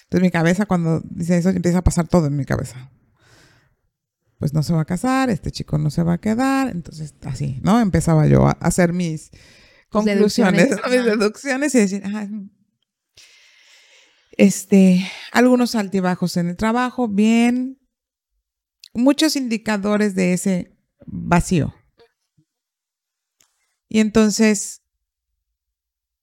Entonces 0.05 0.21
mi 0.23 0.31
cabeza 0.31 0.67
cuando 0.67 1.01
dice 1.09 1.39
eso 1.39 1.49
empieza 1.49 1.79
a 1.79 1.85
pasar 1.85 2.07
todo 2.07 2.27
en 2.27 2.37
mi 2.37 2.45
cabeza. 2.45 2.91
Pues 4.39 4.53
no 4.53 4.63
se 4.63 4.75
va 4.75 4.83
a 4.83 4.85
casar, 4.85 5.31
este 5.31 5.51
chico 5.51 5.79
no 5.79 5.89
se 5.89 6.03
va 6.03 6.13
a 6.13 6.21
quedar, 6.21 6.69
entonces 6.69 7.15
así, 7.25 7.61
¿no? 7.63 7.81
Empezaba 7.81 8.27
yo 8.27 8.47
a 8.47 8.53
hacer 8.61 8.93
mis 8.93 9.31
conclusiones, 9.89 10.69
deducciones, 10.69 10.91
mis 10.91 11.01
ajá. 11.01 11.17
deducciones 11.17 11.75
y 11.75 11.79
decir, 11.79 12.03
"Ah, 12.05 12.29
este, 14.33 15.11
algunos 15.33 15.75
altibajos 15.75 16.37
en 16.37 16.49
el 16.51 16.57
trabajo, 16.57 17.09
bien, 17.09 17.79
muchos 18.93 19.35
indicadores 19.35 20.15
de 20.15 20.35
ese 20.35 20.77
vacío. 21.07 21.75
Y 23.89 24.01
entonces 24.01 24.83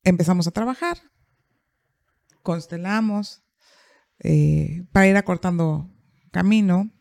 empezamos 0.03 0.47
a 0.47 0.51
trabajar, 0.51 0.97
constelamos 2.41 3.43
eh, 4.19 4.85
para 4.91 5.07
ir 5.07 5.17
acortando 5.17 5.89
camino, 6.31 6.91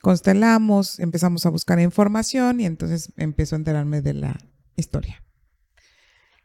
constelamos, 0.00 1.00
empezamos 1.00 1.44
a 1.46 1.50
buscar 1.50 1.80
información 1.80 2.60
y 2.60 2.66
entonces 2.66 3.12
empiezo 3.16 3.56
a 3.56 3.58
enterarme 3.58 4.00
de 4.00 4.14
la 4.14 4.38
historia. 4.76 5.24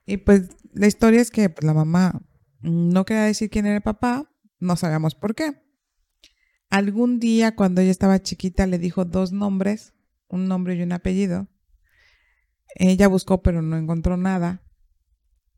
Y 0.05 0.17
pues 0.17 0.49
la 0.73 0.87
historia 0.87 1.21
es 1.21 1.31
que 1.31 1.49
pues, 1.49 1.65
la 1.65 1.73
mamá 1.73 2.21
no 2.61 3.05
quería 3.05 3.23
decir 3.23 3.49
quién 3.49 3.65
era 3.65 3.75
el 3.75 3.81
papá, 3.81 4.29
no 4.59 4.75
sabíamos 4.75 5.15
por 5.15 5.35
qué. 5.35 5.61
Algún 6.69 7.19
día 7.19 7.55
cuando 7.55 7.81
ella 7.81 7.91
estaba 7.91 8.21
chiquita 8.21 8.65
le 8.65 8.79
dijo 8.79 9.05
dos 9.05 9.31
nombres, 9.31 9.93
un 10.27 10.47
nombre 10.47 10.75
y 10.75 10.81
un 10.81 10.91
apellido. 10.91 11.47
Ella 12.75 13.07
buscó 13.07 13.41
pero 13.41 13.61
no 13.61 13.77
encontró 13.77 14.17
nada. 14.17 14.63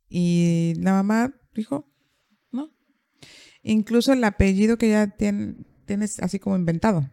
Y 0.08 0.73
la 0.78 0.91
mamá 0.93 1.34
dijo, 1.54 1.91
no. 2.51 2.71
Incluso 3.63 4.13
el 4.13 4.23
apellido 4.23 4.78
que 4.78 4.88
ella 4.88 5.08
tiene, 5.15 5.56
tiene 5.86 6.06
es 6.06 6.19
así 6.19 6.39
como 6.39 6.56
inventado. 6.56 7.10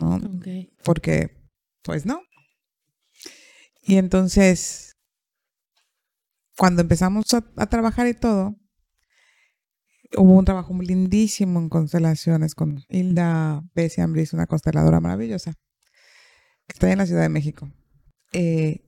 ¿no? 0.00 0.16
Ok. 0.16 0.46
Porque, 0.84 1.48
pues 1.82 2.06
no. 2.06 2.20
Y 3.82 3.96
entonces, 3.96 4.96
cuando 6.56 6.82
empezamos 6.82 7.32
a, 7.34 7.44
a 7.56 7.66
trabajar 7.66 8.06
y 8.06 8.14
todo, 8.14 8.56
hubo 10.16 10.38
un 10.38 10.44
trabajo 10.44 10.72
muy 10.72 10.86
lindísimo 10.86 11.58
en 11.58 11.68
constelaciones 11.68 12.54
con 12.54 12.84
Hilda 12.88 13.64
Bessie 13.74 14.02
Ambris, 14.02 14.32
una 14.32 14.46
consteladora 14.46 15.00
maravillosa, 15.00 15.54
que 16.66 16.74
está 16.74 16.92
en 16.92 16.98
la 16.98 17.06
Ciudad 17.06 17.22
de 17.22 17.28
México. 17.28 17.70
Eh, 18.32 18.84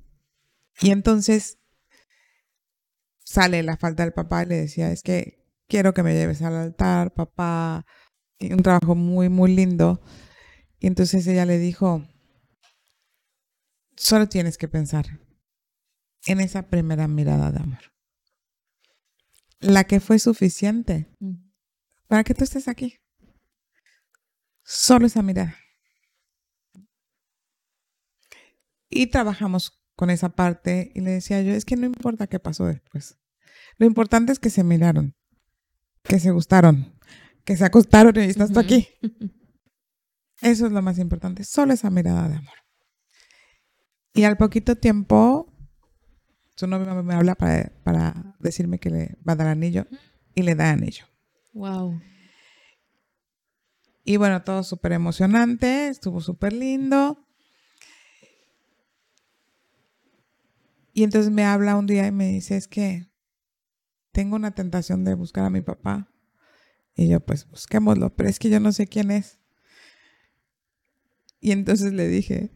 y 0.80 0.90
entonces 0.90 1.58
sale 3.24 3.62
la 3.62 3.76
falta 3.76 4.02
del 4.04 4.12
papá 4.12 4.42
y 4.42 4.46
le 4.46 4.56
decía, 4.56 4.90
es 4.92 5.02
que 5.02 5.44
quiero 5.68 5.94
que 5.94 6.02
me 6.02 6.14
lleves 6.14 6.42
al 6.42 6.54
altar, 6.54 7.12
papá. 7.14 7.86
Y 8.38 8.52
un 8.52 8.62
trabajo 8.62 8.94
muy, 8.94 9.28
muy 9.28 9.54
lindo. 9.54 10.02
Y 10.78 10.86
entonces 10.86 11.26
ella 11.26 11.46
le 11.46 11.58
dijo, 11.58 12.06
solo 13.96 14.28
tienes 14.28 14.58
que 14.58 14.68
pensar 14.68 15.06
en 16.26 16.40
esa 16.40 16.68
primera 16.68 17.08
mirada 17.08 17.52
de 17.52 17.60
amor. 17.60 17.92
La 19.60 19.84
que 19.84 20.00
fue 20.00 20.18
suficiente 20.18 21.08
Mm. 21.20 21.36
para 22.06 22.24
que 22.24 22.34
tú 22.34 22.44
estés 22.44 22.68
aquí. 22.68 22.98
Solo 24.62 25.06
esa 25.06 25.22
mirada. 25.22 25.56
Y 28.88 29.08
trabajamos 29.08 29.84
con 29.96 30.10
esa 30.10 30.30
parte 30.30 30.90
y 30.94 31.00
le 31.00 31.12
decía 31.12 31.42
yo, 31.42 31.52
es 31.52 31.64
que 31.64 31.76
no 31.76 31.86
importa 31.86 32.26
qué 32.26 32.38
pasó 32.38 32.66
después. 32.66 33.18
Lo 33.78 33.86
importante 33.86 34.32
es 34.32 34.38
que 34.38 34.50
se 34.50 34.64
miraron, 34.64 35.16
que 36.02 36.18
se 36.18 36.30
gustaron, 36.30 36.94
que 37.44 37.56
se 37.56 37.64
acostaron 37.64 38.16
y 38.16 38.20
estás 38.20 38.52
tú 38.52 38.60
aquí. 38.60 38.88
Eso 40.40 40.66
es 40.66 40.72
lo 40.72 40.82
más 40.82 40.98
importante, 40.98 41.44
solo 41.44 41.72
esa 41.72 41.90
mirada 41.90 42.28
de 42.28 42.36
amor. 42.36 42.54
Y 44.12 44.24
al 44.24 44.36
poquito 44.36 44.76
tiempo, 44.76 45.52
su 46.54 46.66
novio 46.66 47.02
me 47.02 47.14
habla 47.14 47.34
para, 47.34 47.72
para 47.82 48.36
decirme 48.38 48.78
que 48.78 48.90
le 48.90 49.18
va 49.26 49.32
a 49.32 49.36
dar 49.36 49.48
anillo 49.48 49.86
y 50.34 50.42
le 50.42 50.54
da 50.54 50.70
anillo. 50.70 51.04
Wow. 51.52 52.00
Y 54.04 54.18
bueno, 54.18 54.42
todo 54.42 54.62
súper 54.62 54.92
emocionante, 54.92 55.88
estuvo 55.88 56.20
súper 56.20 56.52
lindo. 56.52 57.23
Y 60.94 61.02
entonces 61.02 61.32
me 61.32 61.44
habla 61.44 61.76
un 61.76 61.86
día 61.86 62.06
y 62.06 62.12
me 62.12 62.28
dice, 62.28 62.56
es 62.56 62.68
que 62.68 63.10
tengo 64.12 64.36
una 64.36 64.52
tentación 64.52 65.04
de 65.04 65.14
buscar 65.14 65.44
a 65.44 65.50
mi 65.50 65.60
papá. 65.60 66.08
Y 66.94 67.08
yo, 67.08 67.18
pues 67.18 67.48
busquémoslo, 67.48 68.14
pero 68.14 68.28
es 68.28 68.38
que 68.38 68.48
yo 68.48 68.60
no 68.60 68.70
sé 68.70 68.86
quién 68.86 69.10
es. 69.10 69.40
Y 71.40 71.50
entonces 71.50 71.92
le 71.92 72.06
dije, 72.06 72.52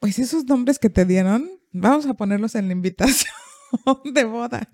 pues 0.00 0.18
esos 0.18 0.46
nombres 0.46 0.78
que 0.78 0.88
te 0.88 1.04
dieron, 1.04 1.50
vamos 1.70 2.06
a 2.06 2.14
ponerlos 2.14 2.54
en 2.54 2.68
la 2.68 2.72
invitación 2.72 3.34
de 4.14 4.24
boda. 4.24 4.70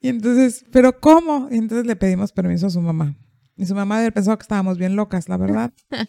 Y 0.00 0.08
entonces, 0.08 0.64
¿pero 0.70 1.00
cómo? 1.00 1.48
Y 1.50 1.56
entonces 1.56 1.86
le 1.86 1.96
pedimos 1.96 2.30
permiso 2.30 2.68
a 2.68 2.70
su 2.70 2.80
mamá. 2.80 3.18
Y 3.56 3.66
su 3.66 3.74
mamá 3.74 3.98
había 3.98 4.12
pensado 4.12 4.38
que 4.38 4.44
estábamos 4.44 4.78
bien 4.78 4.94
locas, 4.94 5.28
la 5.28 5.38
verdad. 5.38 5.74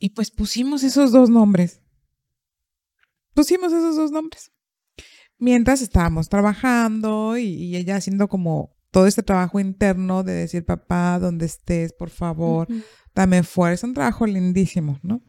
y 0.00 0.10
pues 0.10 0.32
pusimos 0.32 0.82
esos 0.82 1.12
dos 1.12 1.30
nombres. 1.30 1.83
Pusimos 3.34 3.72
esos 3.72 3.96
dos 3.96 4.10
nombres. 4.10 4.52
Mientras 5.38 5.82
estábamos 5.82 6.28
trabajando 6.28 7.36
y, 7.36 7.46
y 7.46 7.76
ella 7.76 7.96
haciendo 7.96 8.28
como 8.28 8.74
todo 8.90 9.08
este 9.08 9.24
trabajo 9.24 9.58
interno 9.58 10.22
de 10.22 10.32
decir, 10.32 10.64
papá, 10.64 11.18
donde 11.18 11.46
estés, 11.46 11.92
por 11.92 12.10
favor, 12.10 12.70
Ujú. 12.70 12.82
dame 13.14 13.42
fuerza. 13.42 13.86
Un 13.86 13.94
trabajo 13.94 14.24
lindísimo, 14.26 15.00
¿no? 15.02 15.20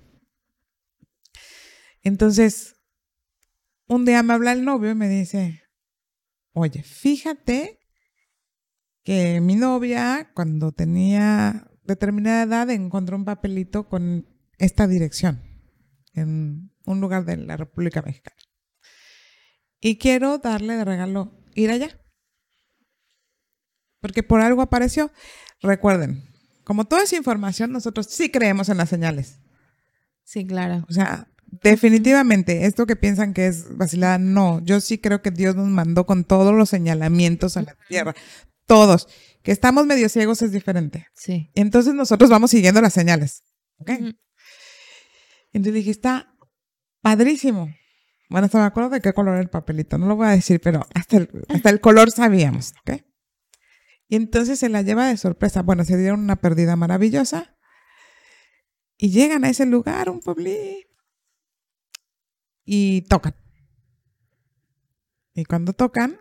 Entonces, 2.03 2.75
un 3.87 4.05
día 4.05 4.21
me 4.21 4.33
habla 4.33 4.53
el 4.53 4.63
novio 4.63 4.91
y 4.91 4.95
me 4.95 5.09
dice, 5.09 5.63
oye, 6.53 6.83
fíjate 6.83 7.79
que 9.03 9.41
mi 9.41 9.55
novia, 9.55 10.31
cuando 10.35 10.71
tenía 10.71 11.67
determinada 11.83 12.43
edad, 12.43 12.69
encontró 12.69 13.17
un 13.17 13.25
papelito 13.25 13.89
con 13.89 14.27
esta 14.59 14.87
dirección 14.87 15.41
en 16.13 16.71
un 16.85 17.01
lugar 17.01 17.25
de 17.25 17.37
la 17.37 17.57
República 17.57 18.01
Mexicana. 18.01 18.37
Y 19.79 19.97
quiero 19.97 20.37
darle 20.37 20.75
de 20.75 20.85
regalo 20.85 21.31
ir 21.53 21.71
allá. 21.71 21.99
Porque 23.99 24.23
por 24.23 24.41
algo 24.41 24.61
apareció. 24.61 25.11
Recuerden, 25.61 26.23
como 26.63 26.85
toda 26.85 27.03
esa 27.03 27.15
información, 27.15 27.71
nosotros 27.71 28.07
sí 28.07 28.29
creemos 28.29 28.69
en 28.69 28.77
las 28.77 28.89
señales. 28.89 29.39
Sí, 30.23 30.45
claro. 30.45 30.85
O 30.89 30.93
sea, 30.93 31.27
definitivamente, 31.45 32.65
esto 32.65 32.85
que 32.85 32.95
piensan 32.95 33.33
que 33.33 33.47
es 33.47 33.77
vacilada, 33.77 34.17
no. 34.17 34.63
Yo 34.63 34.81
sí 34.81 34.97
creo 34.97 35.21
que 35.21 35.31
Dios 35.31 35.55
nos 35.55 35.67
mandó 35.67 36.05
con 36.05 36.23
todos 36.23 36.53
los 36.53 36.69
señalamientos 36.69 37.57
a 37.57 37.63
la 37.63 37.77
tierra. 37.87 38.15
Todos. 38.65 39.07
Que 39.43 39.51
estamos 39.51 39.85
medio 39.85 40.09
ciegos 40.09 40.41
es 40.41 40.51
diferente. 40.51 41.07
Sí. 41.13 41.51
Entonces 41.53 41.93
nosotros 41.93 42.29
vamos 42.29 42.51
siguiendo 42.51 42.81
las 42.81 42.93
señales. 42.93 43.43
¿ok? 43.77 43.91
Entonces 45.53 45.73
dije, 45.73 45.91
está 45.91 46.34
padrísimo. 47.05 47.71
Bueno, 48.31 48.45
hasta 48.45 48.57
me 48.57 48.63
acuerdo 48.63 48.89
de 48.89 48.99
qué 48.99 49.13
color 49.13 49.35
era 49.35 49.43
el 49.43 49.49
papelito, 49.51 49.99
no 49.99 50.07
lo 50.07 50.15
voy 50.15 50.25
a 50.25 50.31
decir, 50.31 50.59
pero 50.59 50.87
hasta 50.95 51.17
el, 51.17 51.29
hasta 51.49 51.69
el 51.69 51.79
color 51.79 52.09
sabíamos, 52.09 52.73
¿ok? 52.81 53.03
Y 54.07 54.15
entonces 54.15 54.57
se 54.57 54.69
la 54.69 54.81
lleva 54.81 55.07
de 55.07 55.15
sorpresa. 55.15 55.61
Bueno, 55.61 55.83
se 55.85 55.97
dieron 55.97 56.21
una 56.21 56.37
pérdida 56.37 56.75
maravillosa 56.75 57.55
y 58.97 59.11
llegan 59.11 59.45
a 59.45 59.49
ese 59.49 59.67
lugar, 59.67 60.09
un 60.09 60.19
pueblito, 60.19 60.89
y 62.65 63.03
tocan. 63.03 63.35
Y 65.35 65.45
cuando 65.45 65.73
tocan, 65.73 66.19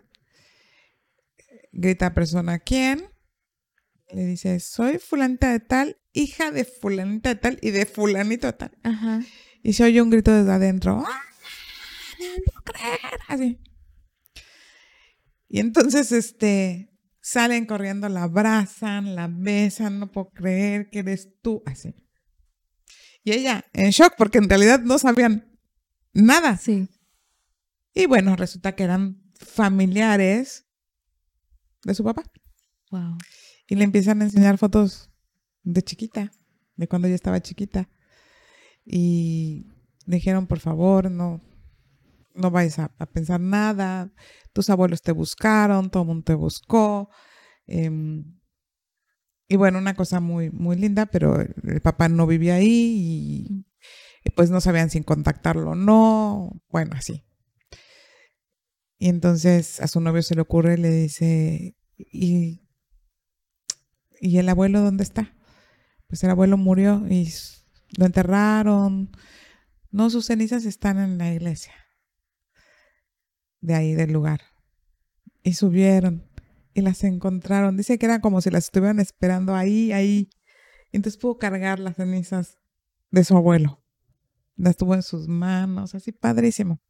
grita 1.71 2.13
persona, 2.13 2.59
¿quién? 2.59 3.09
Le 4.11 4.23
dice, 4.23 4.59
soy 4.59 4.99
fulanita 4.99 5.51
de 5.51 5.61
tal, 5.61 5.97
hija 6.13 6.51
de 6.51 6.63
fulanita 6.63 7.29
de 7.29 7.35
tal 7.37 7.57
y 7.63 7.71
de 7.71 7.87
fulanito 7.87 8.45
de 8.45 8.53
tal. 8.53 8.77
Ajá. 8.83 9.21
Y 9.65 9.73
se 9.73 9.83
oye 9.83 9.99
un 9.99 10.11
grito 10.11 10.31
desde 10.31 10.51
adentro. 10.51 11.03
¡Ah! 11.07 11.21
No 12.19 12.43
puedo 12.45 12.63
creer", 12.65 12.99
Así. 13.27 13.59
Y 15.47 15.59
entonces, 15.59 16.11
este, 16.11 16.95
salen 17.19 17.65
corriendo, 17.65 18.07
la 18.07 18.23
abrazan, 18.23 19.15
la 19.15 19.27
besan, 19.27 19.97
no 19.97 20.11
puedo 20.11 20.29
creer 20.29 20.91
que 20.91 20.99
eres 20.99 21.41
tú, 21.41 21.63
así. 21.65 21.95
Y 23.23 23.31
ella, 23.31 23.65
en 23.73 23.89
shock, 23.89 24.13
porque 24.15 24.37
en 24.37 24.47
realidad 24.47 24.81
no 24.81 24.99
sabían 24.99 25.57
nada. 26.13 26.57
Sí. 26.57 26.87
Y 27.95 28.05
bueno, 28.05 28.35
resulta 28.35 28.75
que 28.75 28.83
eran 28.83 29.19
familiares 29.33 30.67
de 31.83 31.95
su 31.95 32.03
papá. 32.03 32.21
Wow. 32.91 33.17
Y 33.67 33.73
le 33.73 33.83
empiezan 33.83 34.21
a 34.21 34.25
enseñar 34.25 34.59
fotos 34.59 35.09
de 35.63 35.81
chiquita, 35.81 36.31
de 36.75 36.87
cuando 36.87 37.07
ella 37.07 37.15
estaba 37.15 37.41
chiquita. 37.41 37.89
Y 38.85 39.65
dijeron, 40.05 40.47
por 40.47 40.59
favor, 40.59 41.09
no, 41.09 41.41
no 42.35 42.51
vayas 42.51 42.79
a, 42.79 42.89
pensar 43.11 43.39
nada. 43.39 44.11
Tus 44.53 44.69
abuelos 44.69 45.01
te 45.01 45.11
buscaron, 45.11 45.89
todo 45.89 46.03
el 46.03 46.07
mundo 46.07 46.23
te 46.23 46.35
buscó. 46.35 47.09
Em, 47.67 48.39
y 49.47 49.55
bueno, 49.57 49.79
una 49.79 49.95
cosa 49.95 50.19
muy, 50.19 50.49
muy 50.49 50.75
linda, 50.75 51.05
pero 51.05 51.39
el, 51.41 51.81
papá 51.81 52.09
no 52.09 52.27
vivía 52.27 52.55
ahí 52.55 53.65
y, 54.23 54.31
pues 54.35 54.49
no 54.49 54.59
sabían 54.59 54.89
si 54.89 55.01
contactarlo 55.03 55.71
o 55.71 55.75
no. 55.75 56.61
Bueno, 56.69 56.93
así. 56.95 57.23
Y 58.97 59.09
entonces 59.09 59.81
a 59.81 59.87
su 59.87 59.99
novio 59.99 60.23
se 60.23 60.35
le 60.35 60.41
ocurre 60.41 60.77
le 60.77 60.89
dice, 60.89 61.75
¿y, 61.97 62.61
¿y 64.19 64.37
el 64.37 64.49
abuelo 64.49 64.81
dónde 64.81 65.03
está? 65.03 65.35
Pues 66.07 66.23
el 66.23 66.29
abuelo 66.31 66.57
murió 66.57 67.05
y 67.09 67.31
lo 67.97 68.05
enterraron. 68.05 69.11
No, 69.91 70.09
sus 70.09 70.25
cenizas 70.25 70.65
están 70.65 70.99
en 70.99 71.17
la 71.17 71.33
iglesia. 71.33 71.73
De 73.61 73.75
ahí 73.75 73.93
del 73.93 74.11
lugar. 74.11 74.41
Y 75.43 75.53
subieron 75.53 76.29
y 76.73 76.81
las 76.81 77.03
encontraron. 77.03 77.77
Dice 77.77 77.97
que 77.97 78.05
era 78.05 78.19
como 78.19 78.41
si 78.41 78.49
las 78.51 78.65
estuvieran 78.65 78.99
esperando 78.99 79.55
ahí, 79.55 79.91
ahí. 79.91 80.29
Entonces 80.91 81.19
pudo 81.19 81.37
cargar 81.37 81.79
las 81.79 81.95
cenizas 81.95 82.59
de 83.11 83.23
su 83.23 83.35
abuelo. 83.35 83.81
Las 84.57 84.77
tuvo 84.77 84.93
en 84.93 85.03
sus 85.03 85.27
manos, 85.27 85.95
así 85.95 86.11
padrísimo. 86.11 86.81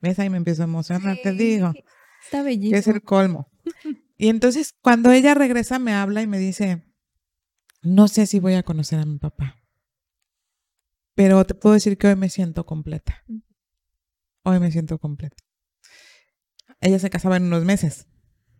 ¿Ves? 0.00 0.18
Ahí 0.18 0.30
me 0.30 0.36
empiezo 0.36 0.62
a 0.62 0.66
emocionar, 0.66 1.18
te 1.22 1.32
digo 1.32 1.72
Está 2.24 2.38
que 2.38 2.44
bellísimo. 2.44 2.78
es 2.78 2.88
el 2.88 3.02
colmo. 3.02 3.50
Y 4.20 4.30
entonces 4.30 4.74
cuando 4.82 5.12
ella 5.12 5.32
regresa 5.34 5.78
me 5.78 5.92
habla 5.92 6.22
y 6.22 6.26
me 6.26 6.40
dice, 6.40 6.82
no 7.82 8.08
sé 8.08 8.26
si 8.26 8.40
voy 8.40 8.54
a 8.54 8.64
conocer 8.64 8.98
a 8.98 9.04
mi 9.04 9.16
papá, 9.16 9.57
pero 11.18 11.44
te 11.44 11.54
puedo 11.54 11.72
decir 11.72 11.98
que 11.98 12.06
hoy 12.06 12.14
me 12.14 12.28
siento 12.28 12.64
completa. 12.64 13.24
Hoy 14.44 14.60
me 14.60 14.70
siento 14.70 15.00
completa. 15.00 15.36
Ella 16.80 17.00
se 17.00 17.10
casaba 17.10 17.36
en 17.38 17.42
unos 17.42 17.64
meses, 17.64 18.06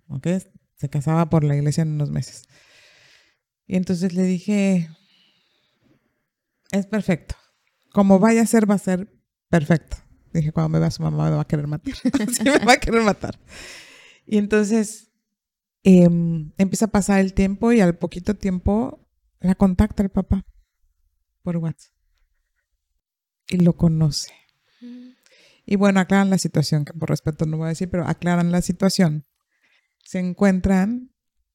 ¿ok? 0.09 0.27
Se 0.75 0.88
casaba 0.88 1.31
por 1.31 1.44
la 1.44 1.55
iglesia 1.55 1.83
en 1.83 1.92
unos 1.92 2.11
meses. 2.11 2.49
Y 3.68 3.77
entonces 3.77 4.12
le 4.12 4.25
dije, 4.25 4.90
es 6.73 6.87
perfecto. 6.88 7.37
Como 7.92 8.18
vaya 8.18 8.42
a 8.42 8.47
ser, 8.47 8.68
va 8.68 8.75
a 8.75 8.79
ser 8.79 9.09
perfecto. 9.49 9.97
Dije, 10.33 10.51
cuando 10.51 10.71
me 10.71 10.81
vea 10.81 10.90
su 10.90 11.05
mamá 11.05 11.31
me 11.31 11.37
va 11.37 11.42
a 11.42 11.47
querer 11.47 11.68
matar. 11.68 11.94
sí, 12.33 12.42
me 12.42 12.64
va 12.64 12.73
a 12.73 12.81
querer 12.81 13.03
matar. 13.03 13.38
Y 14.27 14.37
entonces 14.37 15.12
em, 15.85 16.51
empieza 16.59 16.87
a 16.87 16.88
pasar 16.90 17.21
el 17.21 17.35
tiempo 17.35 17.71
y 17.71 17.81
al 17.81 17.97
poquito 17.97 18.35
tiempo 18.35 19.09
la 19.38 19.55
contacta 19.55 20.03
el 20.03 20.09
papá 20.09 20.44
por 21.44 21.59
WhatsApp. 21.59 21.97
Y 23.50 23.58
lo 23.58 23.76
conoce. 23.76 24.32
Y 25.64 25.76
bueno, 25.76 26.00
aclaran 26.00 26.30
la 26.30 26.38
situación, 26.38 26.84
que 26.84 26.92
por 26.94 27.11
respeto 27.11 27.44
no 27.46 27.58
voy 27.58 27.66
a 27.66 27.68
decir, 27.70 27.90
pero 27.90 28.06
aclaran 28.06 28.50
la 28.52 28.62
situación. 28.62 29.24
Se 30.04 30.18
encuentran 30.18 31.11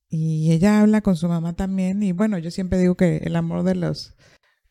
y 0.08 0.52
ella 0.52 0.82
habla 0.82 1.02
con 1.02 1.16
su 1.16 1.28
mamá 1.28 1.56
también. 1.56 2.04
Y 2.04 2.12
bueno, 2.12 2.38
yo 2.38 2.52
siempre 2.52 2.78
digo 2.78 2.96
que 2.96 3.18
el 3.18 3.36
amor 3.36 3.64
de 3.64 3.74
los 3.76 4.16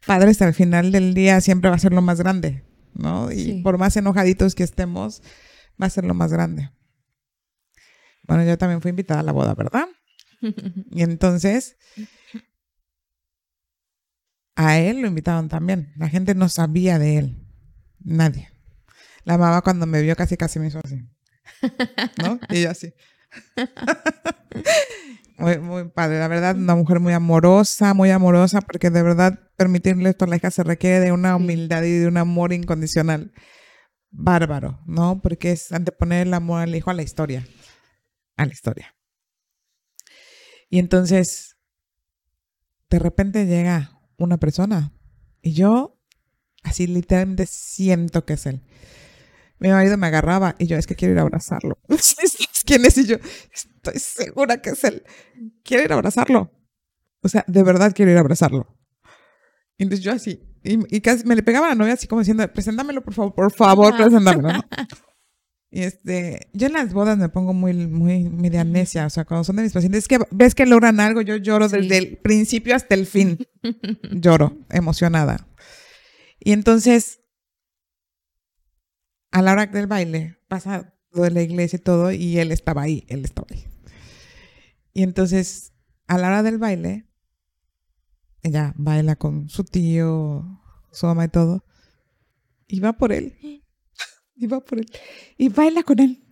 padres 0.07 0.41
al 0.43 0.55
final 0.55 0.93
del 0.93 1.15
día 1.15 1.41
siempre 1.41 1.71
va 1.71 1.77
a 1.77 1.81
ser 1.81 1.93
lo 1.93 2.03
más 2.03 2.19
grande, 2.21 2.65
¿no? 2.95 3.33
Y 3.33 3.45
Sí. 3.45 3.61
por 3.63 3.79
más 3.79 3.97
enojaditos 3.97 4.55
que 4.55 4.63
estemos, 4.63 5.23
va 5.81 5.87
a 5.87 5.91
ser 5.91 6.05
lo 6.05 6.15
más 6.15 6.33
grande. 6.33 6.71
Bueno, 8.29 8.45
yo 8.45 8.57
también 8.57 8.81
fui 8.81 8.91
invitada 8.91 9.21
a 9.21 9.25
la 9.25 9.33
boda, 9.33 9.55
¿verdad? 9.55 9.89
Y 10.93 11.03
entonces 11.03 11.77
a 14.55 14.79
él 14.79 15.01
lo 15.01 15.09
invitaron 15.09 15.49
también. 15.49 15.93
La 15.97 16.09
gente 16.09 16.35
no 16.35 16.49
sabía 16.49 16.99
de 16.99 17.19
él. 17.19 17.47
Nadie. 18.01 18.51
La 19.25 19.39
mamá 19.39 19.63
cuando 19.63 19.87
me 19.87 20.03
vio 20.03 20.17
casi 20.17 20.37
casi 20.37 20.59
me 20.59 20.69
hizo 20.69 20.81
así. 20.83 21.03
¿No? 22.23 22.39
Y 22.51 22.63
yo 22.63 22.71
así. 22.71 22.93
Muy, 25.39 25.59
muy 25.59 25.89
padre, 25.89 26.21
la 26.21 26.29
verdad, 26.29 26.55
una 26.55 26.77
mujer 26.77 27.01
muy 27.01 27.13
amorosa, 27.15 27.95
muy 27.95 28.11
amorosa, 28.11 28.61
porque 28.61 28.91
de 28.91 29.03
verdad 29.03 29.41
permitirle 29.57 30.11
esto 30.11 30.25
a 30.25 30.29
la 30.29 30.37
hija 30.37 30.53
se 30.53 30.63
requiere 30.63 31.01
de 31.01 31.11
una 31.11 31.35
humildad 31.35 31.83
y 31.83 31.99
de 31.99 32.07
un 32.07 32.17
amor 32.17 32.53
incondicional. 32.53 33.33
Bárbaro, 34.11 34.81
¿no? 34.87 35.21
Porque 35.21 35.51
es 35.51 35.73
anteponer 35.73 36.29
el 36.29 36.35
amor 36.35 36.61
al 36.61 36.77
hijo 36.77 36.91
a 36.91 36.95
la 36.95 37.03
historia. 37.03 37.45
A 38.37 38.47
la 38.47 38.53
historia. 38.53 38.95
Y 40.69 40.79
entonces, 40.79 41.57
de 42.89 43.01
repente 43.01 43.47
llega 43.47 43.99
una 44.25 44.39
persona 44.39 44.93
y 45.41 45.53
yo 45.53 45.99
así 46.63 46.87
literalmente 46.87 47.47
siento 47.47 48.25
que 48.25 48.35
es 48.35 48.47
él. 48.47 48.63
Mi 49.59 49.69
marido 49.69 49.97
me 49.97 50.09
agarraba 50.09 50.57
y 50.59 50.67
yo, 50.67 50.77
es 50.77 50.87
que 50.87 50.97
quiero 50.97 51.15
ir 51.15 51.19
a 51.19 51.23
abrazarlo. 51.23 51.79
¿Sabes 51.89 52.37
¿Quién 52.65 52.85
es? 52.85 52.99
Y 52.99 53.07
yo, 53.07 53.17
estoy 53.53 53.99
segura 53.99 54.61
que 54.61 54.71
es 54.71 54.85
él. 54.85 55.05
Quiero 55.63 55.85
ir 55.85 55.93
a 55.93 55.95
abrazarlo. 55.95 56.51
O 57.23 57.29
sea, 57.29 57.45
de 57.47 57.63
verdad 57.63 57.93
quiero 57.95 58.11
ir 58.11 58.17
a 58.17 58.21
abrazarlo. 58.21 58.77
Y 59.77 59.85
entonces 59.85 60.05
yo 60.05 60.13
así, 60.13 60.43
y, 60.65 60.97
y 60.97 61.01
casi 61.01 61.25
me 61.25 61.37
le 61.37 61.43
pegaba 61.43 61.67
a 61.67 61.69
la 61.71 61.75
novia 61.75 61.95
así 61.95 62.07
como 62.07 62.21
diciendo, 62.21 62.47
preséntamelo 62.53 63.03
por 63.03 63.15
favor, 63.15 63.35
por 63.35 63.53
favor, 63.53 63.97
preséntamelo. 63.97 64.53
¿no? 64.53 64.63
Y 65.75 65.85
este, 65.85 66.51
yo 66.53 66.67
en 66.67 66.75
las 66.75 66.93
bodas 66.93 67.17
me 67.17 67.31
pongo 67.31 67.55
muy, 67.55 67.73
muy, 67.73 68.51
de 68.51 68.59
amnesia. 68.59 69.07
O 69.07 69.11
sea, 69.11 69.25
cuando 69.25 69.43
son 69.43 69.57
de 69.57 69.63
mis 69.63 69.73
pacientes, 69.73 70.01
es 70.05 70.09
que 70.09 70.19
ves 70.31 70.55
que 70.55 70.67
logran 70.67 71.01
algo, 71.01 71.23
yo 71.23 71.37
lloro 71.37 71.67
Sí. 71.67 71.79
desde 71.79 71.97
el 71.97 72.19
principio 72.19 72.77
hasta 72.77 72.95
el 72.95 73.07
fin. 73.07 73.39
Lloro, 74.13 74.59
emocionada. 74.69 75.49
Y 76.39 76.53
entonces, 76.53 77.21
a 79.31 79.41
la 79.41 79.53
hora 79.53 79.65
del 79.67 79.87
baile, 79.87 80.37
pasa 80.47 80.93
lo 81.11 81.23
de 81.23 81.31
la 81.31 81.41
iglesia 81.41 81.79
y 81.79 81.81
todo, 81.83 82.13
y 82.13 82.39
él 82.39 82.53
estaba 82.53 82.83
ahí, 82.83 83.07
él 83.09 83.25
estaba 83.25 83.47
ahí. 83.51 83.65
Y 84.93 85.05
entonces, 85.05 85.73
a 86.07 86.19
la 86.19 86.29
hora 86.29 86.43
del 86.43 86.59
baile, 86.59 87.07
ella 88.43 88.75
baila 88.77 89.17
con 89.17 89.49
su 89.49 89.65
tío, 89.65 90.61
su 90.91 91.07
mamá 91.07 91.25
y 91.25 91.29
todo, 91.29 91.65
y 92.67 92.81
va 92.81 92.93
por 92.93 93.13
él. 93.13 93.62
Y 94.35 94.47
va 94.47 94.61
por 94.61 94.79
él. 94.79 94.87
Y 95.37 95.49
baila 95.49 95.83
con 95.83 95.99
él. 96.01 96.23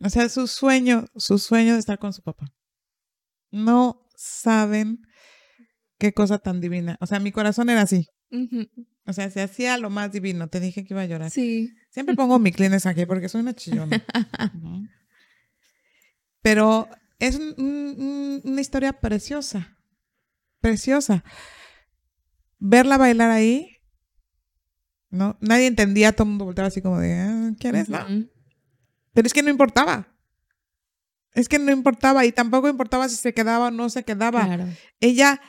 O 0.00 0.10
sea, 0.10 0.28
su 0.28 0.46
sueño, 0.46 1.06
su 1.16 1.38
sueño 1.38 1.74
de 1.74 1.78
estar 1.80 1.98
con 1.98 2.12
su 2.12 2.22
papá. 2.22 2.46
No 3.50 4.06
saben 4.16 5.02
qué 5.98 6.12
cosa 6.12 6.38
tan 6.38 6.60
divina. 6.60 6.96
O 7.00 7.06
sea, 7.06 7.20
mi 7.20 7.32
corazón 7.32 7.70
era 7.70 7.82
así. 7.82 8.08
O 9.06 9.12
sea, 9.12 9.30
se 9.30 9.40
hacía 9.42 9.78
lo 9.78 9.90
más 9.90 10.10
divino. 10.12 10.48
Te 10.48 10.60
dije 10.60 10.84
que 10.84 10.92
iba 10.94 11.02
a 11.02 11.06
llorar. 11.06 11.30
Sí. 11.30 11.70
Siempre 11.90 12.16
pongo 12.16 12.38
mi 12.38 12.50
clines 12.52 12.84
aquí 12.86 13.06
porque 13.06 13.28
soy 13.28 13.42
una 13.42 13.54
chillona. 13.54 14.04
¿no? 14.54 14.88
Pero 16.42 16.88
es 17.18 17.36
un- 17.36 17.54
un- 17.58 17.94
un- 18.02 18.40
una 18.44 18.60
historia 18.60 18.92
preciosa. 18.94 19.78
Preciosa. 20.60 21.24
Verla 22.58 22.96
bailar 22.98 23.30
ahí, 23.30 23.73
¿no? 25.14 25.36
Nadie 25.40 25.66
entendía, 25.66 26.12
todo 26.12 26.24
el 26.24 26.30
mundo 26.30 26.44
volteaba 26.44 26.68
así 26.68 26.82
como 26.82 26.98
de, 26.98 27.14
"Ah, 27.14 27.52
¿quién 27.58 27.74
es? 27.76 27.88
no?". 27.88 28.02
Ujú. 28.04 28.30
Pero 29.12 29.26
es 29.26 29.32
que 29.32 29.42
no 29.42 29.50
importaba. 29.50 30.08
Es 31.32 31.48
que 31.48 31.58
no 31.58 31.72
importaba 31.72 32.24
y 32.24 32.32
tampoco 32.32 32.68
importaba 32.68 33.08
si 33.08 33.16
se 33.16 33.34
quedaba 33.34 33.68
o 33.68 33.70
no 33.70 33.88
se 33.90 34.04
quedaba. 34.04 34.44
Claro. 34.44 34.66
Ella 35.00 35.40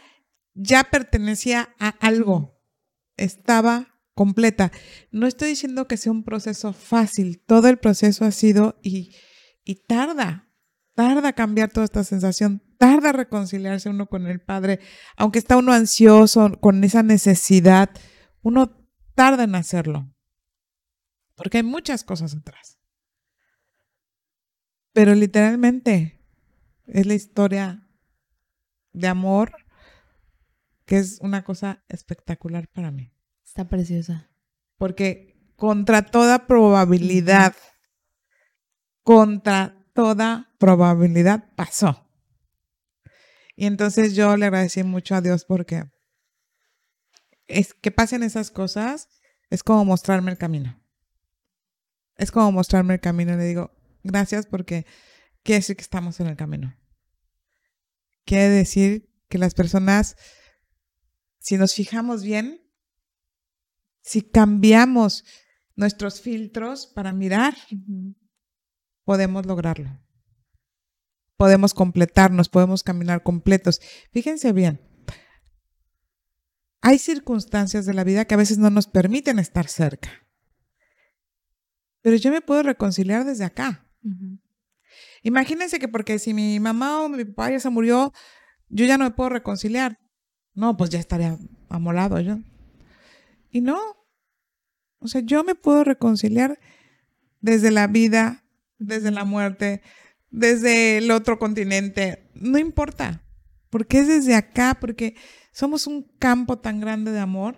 ya 0.54 0.84
pertenecía 0.86 1.69
a 1.80 1.89
algo. 1.99 2.60
Estaba 3.17 3.95
completa. 4.13 4.71
No 5.12 5.28
estoy 5.28 5.49
diciendo 5.49 5.88
que 5.88 5.97
sea 5.97 6.12
un 6.12 6.23
proceso 6.23 6.73
fácil, 6.73 7.39
todo 7.45 7.67
el 7.67 7.78
proceso 7.78 8.25
ha 8.25 8.32
sido 8.32 8.80
y, 8.82 9.13
y 9.63 9.75
tarda, 9.75 10.49
tarda 10.95 11.34
cambiar 11.34 11.69
toda 11.71 11.84
esta 11.84 12.04
sensación, 12.04 12.63
tarda 12.80 13.12
reconciliarse 13.12 13.89
uno 13.89 14.08
con 14.08 14.25
el 14.28 14.39
Padre, 14.39 14.80
aunque 15.17 15.39
está 15.39 15.58
uno 15.58 15.73
ansioso, 15.73 16.60
con 16.62 16.84
esa 16.84 17.04
necesidad, 17.04 17.89
uno 18.41 18.85
tarda 19.15 19.45
en 19.45 19.56
hacerlo, 19.56 20.13
porque 21.36 21.58
hay 21.58 21.63
muchas 21.63 22.04
cosas 22.04 22.36
atrás. 22.36 22.80
Pero 24.93 25.15
literalmente 25.15 26.21
es 26.86 27.06
la 27.06 27.15
historia 27.15 27.89
de 28.93 29.08
amor 29.08 29.54
que 30.86 30.97
es 30.97 31.19
una 31.21 31.43
cosa 31.43 31.84
espectacular 31.89 32.67
para 32.69 32.91
mí. 32.91 33.12
Está 33.43 33.67
preciosa. 33.67 34.30
Porque 34.78 35.51
contra 35.56 36.04
toda 36.04 36.47
probabilidad, 36.47 37.56
contra 39.04 39.86
toda 39.93 40.54
probabilidad 40.60 41.51
pasó. 41.56 42.08
Y 43.56 43.65
entonces 43.65 44.15
yo 44.15 44.36
le 44.38 44.45
agradecí 44.45 44.84
mucho 44.84 45.15
a 45.15 45.21
Dios 45.21 45.45
porque 45.45 45.86
es 47.47 47.73
que 47.73 47.91
pasen 47.91 48.23
esas 48.23 48.51
cosas 48.51 49.10
es 49.49 49.63
como 49.63 49.86
mostrarme 49.86 50.31
el 50.31 50.38
camino. 50.38 50.81
Es 52.17 52.31
como 52.31 52.51
mostrarme 52.51 52.95
el 52.95 52.99
camino 52.99 53.36
le 53.36 53.43
digo, 53.43 53.71
gracias 54.03 54.45
porque 54.45 54.86
quiere 55.43 55.60
decir 55.60 55.75
que 55.75 55.84
estamos 55.84 56.19
en 56.19 56.27
el 56.27 56.36
camino. 56.36 56.75
Quiere 58.25 58.49
decir 58.49 59.10
que 59.29 59.38
las 59.38 59.53
personas, 59.53 60.15
si 61.39 61.58
nos 61.58 61.73
fijamos 61.73 62.23
bien, 62.23 62.62
si 64.01 64.21
cambiamos 64.21 65.25
nuestros 65.75 66.21
filtros 66.21 66.88
para 66.88 67.13
mirar, 67.13 67.55
podemos 69.03 69.45
lograrlo. 69.45 69.99
Podemos 71.38 71.73
completarnos, 71.73 72.49
podemos 72.49 72.81
caminar 72.81 73.21
completos. 73.21 73.81
Fíjense 74.12 74.53
bien, 74.53 74.79
hay 76.86 77.00
circunstancias 77.00 77.88
de 77.88 77.95
la 77.95 78.04
vida 78.04 78.26
que 78.26 78.36
a 78.36 78.38
veces 78.38 78.60
no 78.60 78.69
nos 78.69 78.86
permiten 78.86 79.39
estar 79.39 79.67
cerca. 79.67 80.12
Pero 82.04 82.15
yo 82.15 82.30
me 82.30 82.41
puedo 82.41 82.62
reconciliar 82.62 83.26
desde 83.26 83.43
acá. 83.43 83.88
Imagínense 85.24 85.80
que 85.80 85.88
porque 85.88 86.19
si 86.19 86.36
mi 86.36 86.60
mamá 86.60 87.02
o 87.02 87.10
mi 87.10 87.26
papá 87.26 87.50
ya 87.50 87.60
se 87.60 87.71
murió, 87.71 88.13
yo 88.69 88.86
ya 88.86 89.00
no 89.00 89.06
me 89.06 89.10
puedo 89.10 89.32
reconciliar. 89.32 89.98
No, 90.54 90.78
pues 90.78 90.91
ya 90.91 91.00
estaría 91.00 91.39
amolado 91.69 92.19
yo. 92.19 92.38
Y 93.50 93.62
no. 93.62 93.80
O 95.00 95.08
sea, 95.08 95.21
yo 95.21 95.43
me 95.43 95.56
puedo 95.56 95.84
reconciliar 95.84 96.60
desde 97.41 97.71
la 97.71 97.88
vida, 97.88 98.43
desde 98.78 99.10
la 99.10 99.26
muerte, 99.26 99.82
desde 100.30 101.00
el 101.00 101.10
otro 101.10 101.39
continente. 101.39 102.30
No 102.36 102.60
importa. 102.60 103.24
Porque 103.71 104.02
es 104.02 104.08
desde 104.08 104.36
acá, 104.36 104.78
porque 104.80 105.15
somos 105.56 105.88
un 105.88 106.04
campo 106.20 106.60
tan 106.60 106.82
grande 106.82 107.12
de 107.12 107.20
amor, 107.20 107.56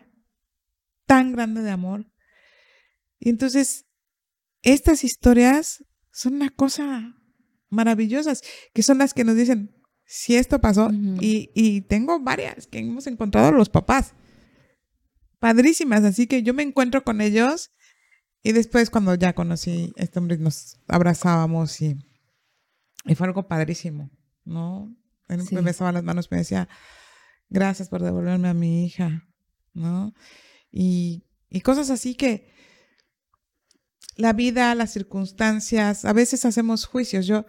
tan 1.08 1.32
grande 1.32 1.64
de 1.64 1.72
amor. 1.72 2.06
Y 3.18 3.30
entonces, 3.30 3.88
estas 4.62 5.04
historias 5.04 5.84
son 6.12 6.36
una 6.36 6.52
cosa 6.52 7.16
maravillosas, 7.70 8.44
que 8.72 8.84
son 8.84 9.00
las 9.00 9.16
que 9.16 9.24
nos 9.24 9.36
dicen, 9.36 9.76
si 10.06 10.36
esto 10.36 10.62
pasó, 10.62 10.92
y, 10.92 11.50
y, 11.56 11.82
tengo 11.82 12.20
varias 12.20 12.68
que 12.68 12.78
hemos 12.78 13.08
encontrado 13.08 13.52
los 13.52 13.70
papás, 13.70 14.14
padrísimas, 15.40 16.04
así 16.04 16.28
que 16.28 16.44
yo 16.44 16.54
me 16.54 16.62
encuentro 16.62 17.04
con 17.04 17.20
ellos. 17.20 17.72
Y 18.44 18.52
después 18.52 18.92
cuando 18.92 19.16
ya 19.16 19.34
conocí 19.34 19.92
a 19.98 20.04
este 20.04 20.20
hombre 20.20 20.38
nos 20.38 20.80
abrazábamos 20.88 21.82
y, 21.82 21.98
y 23.06 23.16
fue 23.16 23.26
algo 23.26 23.48
padrísimo, 23.48 24.12
¿no? 24.46 24.96
Él 25.30 25.42
me 25.52 25.62
besaba 25.62 25.92
las 25.92 26.04
manos, 26.04 26.30
me 26.30 26.38
decía, 26.38 26.70
gracias 27.50 27.90
por 27.90 28.04
devolverme 28.04 28.50
a 28.50 28.54
mi 28.54 28.86
hija, 28.86 29.28
¿no? 29.74 30.14
Y, 30.72 31.24
y 31.50 31.62
cosas 31.62 31.90
así 31.90 32.16
que 32.16 32.52
la 34.18 34.34
vida, 34.34 34.74
las 34.76 34.92
circunstancias, 34.92 36.04
a 36.04 36.14
veces 36.14 36.44
hacemos 36.46 36.86
juicios. 36.86 37.28
Yo, 37.28 37.46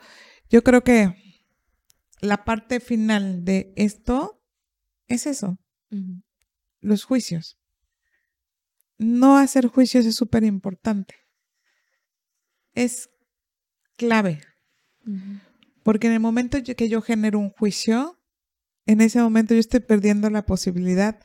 yo 0.51 0.63
creo 0.63 0.85
que 0.85 1.15
la 2.21 2.45
parte 2.45 2.81
final 2.81 3.45
de 3.45 3.73
esto 3.77 4.43
es 5.07 5.27
eso, 5.27 5.59
los 6.81 7.05
juicios. 7.05 7.59
No 8.99 9.39
hacer 9.39 9.69
juicios 9.69 10.05
es 10.05 10.17
súper 10.17 10.45
importante. 10.45 11.15
Es 12.75 13.11
clave. 13.97 14.43
Porque 15.83 16.09
en 16.09 16.15
el 16.15 16.21
momento 16.21 16.59
que 16.63 16.89
yo 16.89 17.01
genero 17.01 17.39
un 17.39 17.51
juicio, 17.51 18.17
en 18.88 19.03
ese 19.03 19.20
momento 19.20 19.53
yo 19.53 19.61
estoy 19.61 19.81
perdiendo 19.81 20.31
la 20.31 20.46
posibilidad 20.46 21.20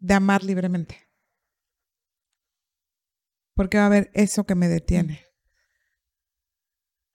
de 0.00 0.14
amar 0.14 0.42
libremente. 0.42 1.08
Porque 3.54 3.78
va 3.78 3.84
a 3.84 3.86
haber 3.86 4.10
eso 4.12 4.44
que 4.44 4.56
me 4.56 4.66
detiene. 4.66 5.24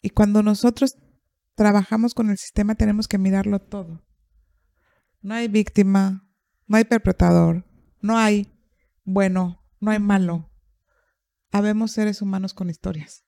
Y 0.02 0.12
cuando 0.12 0.42
nosotros 0.44 0.98
trabajamos 1.56 2.14
con 2.14 2.30
el 2.30 2.38
sistema 2.38 2.76
tenemos 2.76 3.10
que 3.10 3.18
mirarlo 3.18 3.60
todo. 3.60 4.02
No 5.20 5.34
hay 5.34 5.50
víctima, 5.50 6.26
no 6.68 6.78
hay 6.78 6.86
perpetrador, 6.86 7.66
no 8.00 8.18
hay 8.18 8.48
bueno, 9.04 9.62
no 9.82 9.92
hay 9.92 10.00
malo. 10.00 10.50
Habemos 11.52 11.92
seres 11.92 12.22
humanos 12.22 12.54
con 12.54 12.70
historias. 12.70 13.26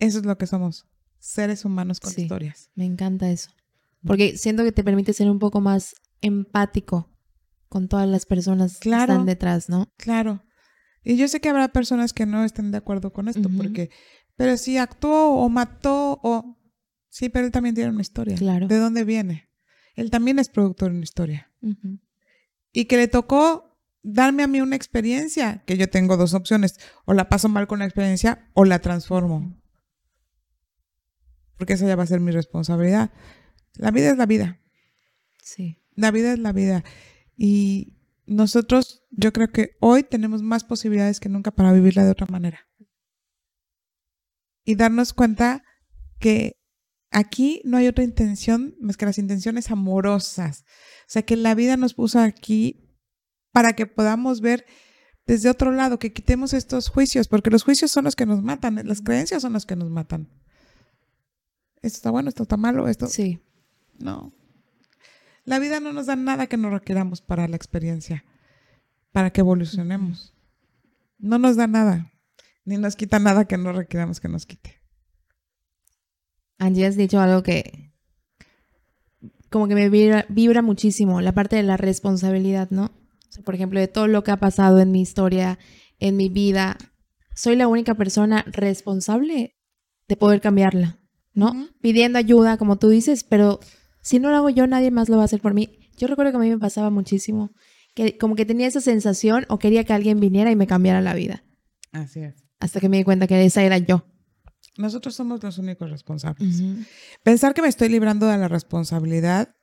Eso 0.00 0.18
es 0.18 0.26
lo 0.26 0.36
que 0.36 0.48
somos, 0.48 0.88
seres 1.20 1.64
humanos 1.64 2.00
con 2.00 2.10
historias. 2.10 2.72
Me 2.74 2.84
encanta 2.84 3.30
eso. 3.30 3.52
Porque 4.06 4.36
siento 4.36 4.64
que 4.64 4.72
te 4.72 4.84
permite 4.84 5.12
ser 5.12 5.30
un 5.30 5.38
poco 5.38 5.60
más 5.60 5.94
empático 6.20 7.10
con 7.68 7.88
todas 7.88 8.08
las 8.08 8.26
personas 8.26 8.78
que 8.78 8.90
están 8.90 9.26
detrás, 9.26 9.68
¿no? 9.68 9.92
Claro. 9.96 10.44
Y 11.02 11.16
yo 11.16 11.28
sé 11.28 11.40
que 11.40 11.48
habrá 11.48 11.68
personas 11.68 12.12
que 12.12 12.26
no 12.26 12.44
estén 12.44 12.70
de 12.70 12.78
acuerdo 12.78 13.12
con 13.12 13.28
esto, 13.28 13.48
porque, 13.56 13.90
pero 14.36 14.56
si 14.56 14.78
actuó 14.78 15.34
o 15.34 15.48
mató 15.48 16.20
o... 16.22 16.58
Sí, 17.10 17.28
pero 17.28 17.46
él 17.46 17.52
también 17.52 17.74
tiene 17.74 17.90
una 17.90 18.00
historia. 18.00 18.36
Claro. 18.36 18.66
¿De 18.68 18.78
dónde 18.78 19.04
viene? 19.04 19.50
Él 19.94 20.10
también 20.10 20.38
es 20.38 20.48
productor 20.48 20.90
de 20.90 20.96
una 20.96 21.04
historia. 21.04 21.52
Y 22.72 22.86
que 22.86 22.96
le 22.96 23.08
tocó 23.08 23.78
darme 24.02 24.42
a 24.42 24.46
mí 24.46 24.60
una 24.60 24.76
experiencia, 24.76 25.62
que 25.66 25.76
yo 25.76 25.88
tengo 25.88 26.16
dos 26.16 26.34
opciones, 26.34 26.78
o 27.04 27.14
la 27.14 27.28
paso 27.28 27.48
mal 27.48 27.66
con 27.66 27.80
la 27.80 27.84
experiencia 27.86 28.50
o 28.54 28.64
la 28.64 28.80
transformo. 28.80 29.60
Porque 31.56 31.74
esa 31.74 31.86
ya 31.86 31.96
va 31.96 32.02
a 32.02 32.06
ser 32.06 32.20
mi 32.20 32.32
responsabilidad. 32.32 33.10
La 33.76 33.90
vida 33.90 34.10
es 34.10 34.16
la 34.16 34.26
vida. 34.26 34.60
Sí. 35.42 35.78
La 35.94 36.10
vida 36.10 36.32
es 36.32 36.38
la 36.38 36.52
vida. 36.52 36.84
Y 37.36 37.94
nosotros, 38.26 39.04
yo 39.10 39.32
creo 39.32 39.48
que 39.48 39.76
hoy 39.80 40.02
tenemos 40.02 40.42
más 40.42 40.64
posibilidades 40.64 41.20
que 41.20 41.28
nunca 41.28 41.50
para 41.50 41.72
vivirla 41.72 42.04
de 42.04 42.10
otra 42.10 42.26
manera. 42.30 42.60
Y 44.64 44.76
darnos 44.76 45.12
cuenta 45.12 45.62
que 46.18 46.56
aquí 47.10 47.60
no 47.64 47.76
hay 47.76 47.86
otra 47.86 48.04
intención 48.04 48.76
más 48.80 48.96
que 48.96 49.06
las 49.06 49.18
intenciones 49.18 49.70
amorosas. 49.70 50.64
O 51.02 51.08
sea, 51.08 51.22
que 51.22 51.36
la 51.36 51.54
vida 51.54 51.76
nos 51.76 51.94
puso 51.94 52.18
aquí 52.18 52.90
para 53.52 53.74
que 53.74 53.86
podamos 53.86 54.40
ver 54.40 54.64
desde 55.26 55.48
otro 55.48 55.70
lado, 55.70 55.98
que 55.98 56.12
quitemos 56.12 56.52
estos 56.52 56.88
juicios, 56.88 57.28
porque 57.28 57.50
los 57.50 57.62
juicios 57.62 57.90
son 57.90 58.04
los 58.04 58.16
que 58.16 58.26
nos 58.26 58.42
matan, 58.42 58.80
las 58.84 59.00
creencias 59.00 59.42
son 59.42 59.54
las 59.54 59.64
que 59.64 59.76
nos 59.76 59.90
matan. 59.90 60.28
Esto 61.82 61.96
está 61.96 62.10
bueno, 62.10 62.28
esto 62.28 62.42
está 62.42 62.56
malo, 62.56 62.88
esto. 62.88 63.06
Sí. 63.06 63.40
No. 63.98 64.32
La 65.44 65.58
vida 65.58 65.80
no 65.80 65.92
nos 65.92 66.06
da 66.06 66.16
nada 66.16 66.46
que 66.46 66.56
no 66.56 66.70
requeramos 66.70 67.20
para 67.20 67.48
la 67.48 67.56
experiencia, 67.56 68.24
para 69.12 69.30
que 69.30 69.40
evolucionemos. 69.40 70.34
No 71.18 71.38
nos 71.38 71.56
da 71.56 71.66
nada, 71.66 72.12
ni 72.64 72.78
nos 72.78 72.96
quita 72.96 73.18
nada 73.18 73.44
que 73.46 73.58
no 73.58 73.72
requeramos 73.72 74.20
que 74.20 74.28
nos 74.28 74.46
quite. 74.46 74.80
Angie, 76.58 76.86
has 76.86 76.96
dicho 76.96 77.20
algo 77.20 77.42
que 77.42 77.92
como 79.50 79.68
que 79.68 79.74
me 79.74 79.88
vibra, 79.88 80.62
muchísimo, 80.62 81.20
la 81.20 81.32
parte 81.32 81.56
de 81.56 81.62
la 81.62 81.76
responsabilidad, 81.76 82.70
¿no? 82.70 82.90
por 83.44 83.54
ejemplo, 83.54 83.78
de 83.78 83.88
todo 83.88 84.08
lo 84.08 84.24
que 84.24 84.32
ha 84.32 84.36
pasado 84.36 84.80
en 84.80 84.90
mi 84.90 85.00
historia, 85.00 85.58
en 85.98 86.16
mi 86.16 86.28
vida, 86.28 86.76
soy 87.34 87.56
la 87.56 87.68
única 87.68 87.94
persona 87.94 88.44
responsable 88.48 89.56
de 90.08 90.16
poder 90.16 90.40
cambiarla. 90.40 90.98
¿no? 91.34 91.68
Pidiendo 91.80 92.18
ayuda, 92.18 92.56
como 92.56 92.78
tú 92.78 92.88
dices, 92.88 93.24
pero 93.24 93.60
si 94.04 94.18
no 94.18 94.30
lo 94.30 94.36
hago 94.36 94.50
yo, 94.50 94.66
nadie 94.66 94.90
más 94.90 95.08
lo 95.08 95.16
va 95.16 95.22
a 95.22 95.24
hacer 95.24 95.40
por 95.40 95.54
mí. 95.54 95.78
Yo 95.96 96.06
recuerdo 96.08 96.30
que 96.30 96.36
a 96.36 96.40
mí 96.40 96.50
me 96.50 96.58
pasaba 96.58 96.90
muchísimo, 96.90 97.52
que 97.94 98.18
como 98.18 98.36
que 98.36 98.44
tenía 98.44 98.66
esa 98.66 98.82
sensación 98.82 99.46
o 99.48 99.58
quería 99.58 99.84
que 99.84 99.94
alguien 99.94 100.20
viniera 100.20 100.50
y 100.50 100.56
me 100.56 100.66
cambiara 100.66 101.00
la 101.00 101.14
vida. 101.14 101.42
Así 101.90 102.20
es. 102.20 102.44
Hasta 102.60 102.80
que 102.80 102.90
me 102.90 102.98
di 102.98 103.04
cuenta 103.04 103.26
que 103.26 103.42
esa 103.42 103.62
era 103.62 103.78
yo. 103.78 104.06
Nosotros 104.76 105.14
somos 105.14 105.42
los 105.42 105.56
únicos 105.56 105.90
responsables. 105.90 106.62
Pensar 107.22 107.54
que 107.54 107.62
me 107.62 107.68
estoy 107.68 107.88
librando 107.88 108.26
de 108.26 108.36
la 108.36 108.46
responsabilidad 108.46 109.56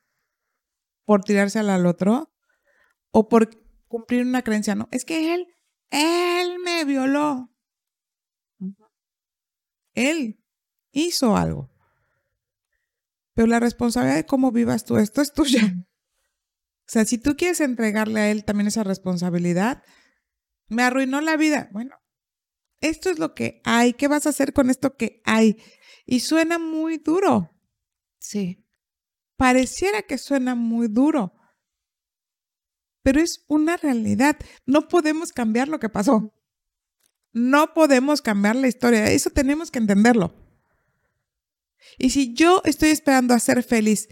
por 1.06 1.22
tirársela 1.24 1.76
al 1.76 1.86
otro 1.86 2.34
o 3.12 3.30
por 3.30 3.50
cumplir 3.88 4.26
una 4.26 4.42
creencia, 4.42 4.74
no, 4.74 4.88
es 4.92 5.06
que 5.06 5.36
él, 5.36 5.46
él 5.92 6.58
me 6.66 6.84
violó. 6.86 7.52
Él 9.94 10.44
hizo 10.92 11.38
algo. 11.38 11.70
Pero 13.42 13.50
la 13.50 13.60
responsabilidad 13.60 14.18
de 14.18 14.26
cómo 14.28 14.52
vivas 14.52 14.86
tú 14.86 14.98
esto 14.98 15.20
es 15.20 15.34
tuya. 15.34 15.74
O 15.74 16.86
sea, 16.86 17.06
si 17.06 17.18
tú 17.18 17.36
quieres 17.36 17.60
entregarle 17.60 18.20
a 18.20 18.30
él 18.30 18.46
también 18.46 18.68
esa 18.68 18.84
responsabilidad, 18.84 19.82
me 20.68 20.84
arruinó 20.84 21.22
la 21.22 21.38
vida. 21.38 21.68
Bueno, 21.72 21.96
esto 22.82 23.10
es 23.10 23.18
lo 23.18 23.34
que 23.34 23.60
hay. 23.64 23.94
¿Qué 23.94 24.08
vas 24.08 24.28
a 24.28 24.30
hacer 24.30 24.54
con 24.54 24.70
esto 24.70 24.96
que 24.96 25.24
hay? 25.26 25.58
Y 26.06 26.20
suena 26.20 26.60
muy 26.60 27.00
duro. 27.00 27.50
Sí. 28.20 28.64
Pareciera 29.38 30.04
que 30.04 30.20
suena 30.20 30.54
muy 30.54 30.88
duro, 30.88 31.34
pero 33.02 33.22
es 33.22 33.44
una 33.48 33.76
realidad. 33.76 34.38
No 34.68 34.88
podemos 34.88 35.32
cambiar 35.32 35.68
lo 35.68 35.80
que 35.80 35.90
pasó. 35.90 36.32
No 37.34 37.74
podemos 37.74 38.22
cambiar 38.22 38.56
la 38.56 38.68
historia. 38.68 39.12
Eso 39.12 39.32
tenemos 39.32 39.72
que 39.72 39.80
entenderlo. 39.80 40.51
Y 41.98 42.12
si 42.12 42.34
yo 42.34 42.62
estoy 42.66 42.90
esperando 42.90 43.34
a 43.34 43.40
ser 43.40 43.64
feliz, 43.64 44.08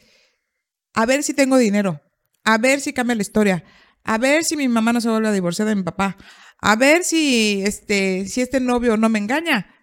a 0.94 1.06
ver 1.06 1.24
si 1.24 1.34
tengo 1.34 1.58
dinero, 1.58 2.02
a 2.44 2.58
ver 2.58 2.82
si 2.82 2.94
cambia 2.94 3.16
la 3.16 3.22
historia, 3.22 3.64
a 4.04 4.18
ver 4.18 4.44
si 4.44 4.56
mi 4.58 4.68
mamá 4.68 4.94
no 4.94 5.02
se 5.02 5.10
vuelve 5.10 5.28
a 5.28 5.34
divorciar 5.34 5.68
de 5.68 5.76
mi 5.76 5.84
papá, 5.84 6.18
a 6.60 6.76
ver 6.76 7.04
si 7.04 7.62
este, 7.64 8.28
si 8.28 8.42
este 8.42 8.60
novio 8.60 8.98
no 8.98 9.10
me 9.10 9.20
engaña, 9.20 9.74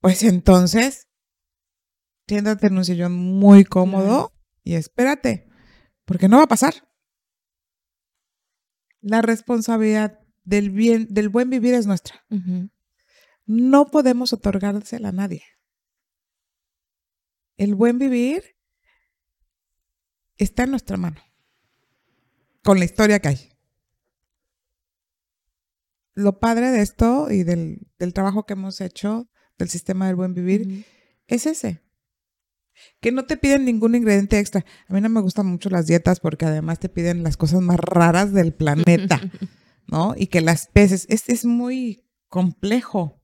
pues 0.00 0.22
entonces, 0.22 1.08
siéntate 2.28 2.66
en 2.66 2.78
un 2.78 2.84
sillón 2.84 3.12
muy 3.12 3.64
cómodo 3.64 4.32
y 4.62 4.74
espérate, 4.74 5.48
porque 6.04 6.28
no 6.28 6.38
va 6.38 6.44
a 6.44 6.48
pasar. 6.48 6.74
La 9.00 9.22
responsabilidad 9.22 10.18
del 10.44 10.70
bien, 10.70 11.06
del 11.10 11.28
buen 11.28 11.50
vivir 11.50 11.74
es 11.74 11.86
nuestra. 11.86 12.24
No 13.46 13.86
podemos 13.86 14.32
otorgársela 14.32 15.10
a 15.10 15.12
nadie. 15.12 15.42
El 17.56 17.74
buen 17.74 17.98
vivir 17.98 18.56
está 20.36 20.64
en 20.64 20.70
nuestra 20.70 20.96
mano, 20.96 21.20
con 22.62 22.78
la 22.78 22.84
historia 22.84 23.20
que 23.20 23.28
hay. 23.28 23.48
Lo 26.14 26.38
padre 26.38 26.70
de 26.70 26.80
esto 26.80 27.30
y 27.30 27.42
del, 27.42 27.86
trabajo 28.12 28.46
que 28.46 28.54
hemos 28.54 28.80
hecho 28.80 29.28
del 29.58 29.68
sistema 29.68 30.06
del 30.06 30.16
buen 30.16 30.34
vivir 30.34 30.84
es 31.26 31.46
ese. 31.46 31.82
Que 33.00 33.12
no 33.12 33.24
te 33.24 33.36
piden 33.36 33.64
ningún 33.64 33.94
ingrediente 33.94 34.38
extra. 34.38 34.64
A 34.88 34.94
mí 34.94 35.00
no 35.00 35.08
me 35.08 35.20
gustan 35.20 35.46
mucho 35.46 35.70
las 35.70 35.86
dietas 35.86 36.20
porque 36.20 36.44
además 36.44 36.80
te 36.80 36.88
piden 36.88 37.22
las 37.22 37.36
cosas 37.36 37.60
más 37.60 37.78
raras 37.78 38.32
del 38.32 38.52
planeta, 38.52 39.20
¿no? 39.86 40.14
Y 40.16 40.26
que 40.26 40.40
las 40.40 40.66
peces. 40.68 41.06
Es, 41.08 41.28
es 41.28 41.44
muy 41.44 42.04
complejo. 42.28 43.20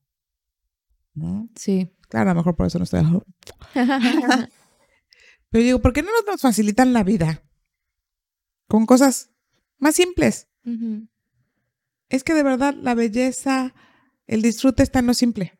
¿no? 1.15 1.49
Sí. 1.57 1.93
Claro, 2.11 2.31
a 2.31 2.35
lo 2.35 2.41
mejor 2.41 2.57
por 2.57 2.67
eso 2.67 2.79
no 2.79 2.85
estoy. 2.85 3.03
Pero 5.51 5.65
digo, 5.65 5.81
¿por 5.81 5.93
qué 5.93 6.03
no 6.03 6.11
nos 6.27 6.41
facilitan 6.41 6.93
la 6.93 7.05
vida? 7.05 7.43
Con 8.69 8.85
cosas 8.85 9.31
más 9.79 9.95
simples. 9.95 10.49
Es 12.09 12.25
que 12.25 12.35
de 12.35 12.43
verdad 12.43 12.75
la 12.75 12.95
belleza, 12.95 13.75
el 14.27 14.43
disfrute 14.43 14.83
está 14.83 14.99
en 14.99 15.07
lo 15.07 15.15
simple. 15.15 15.59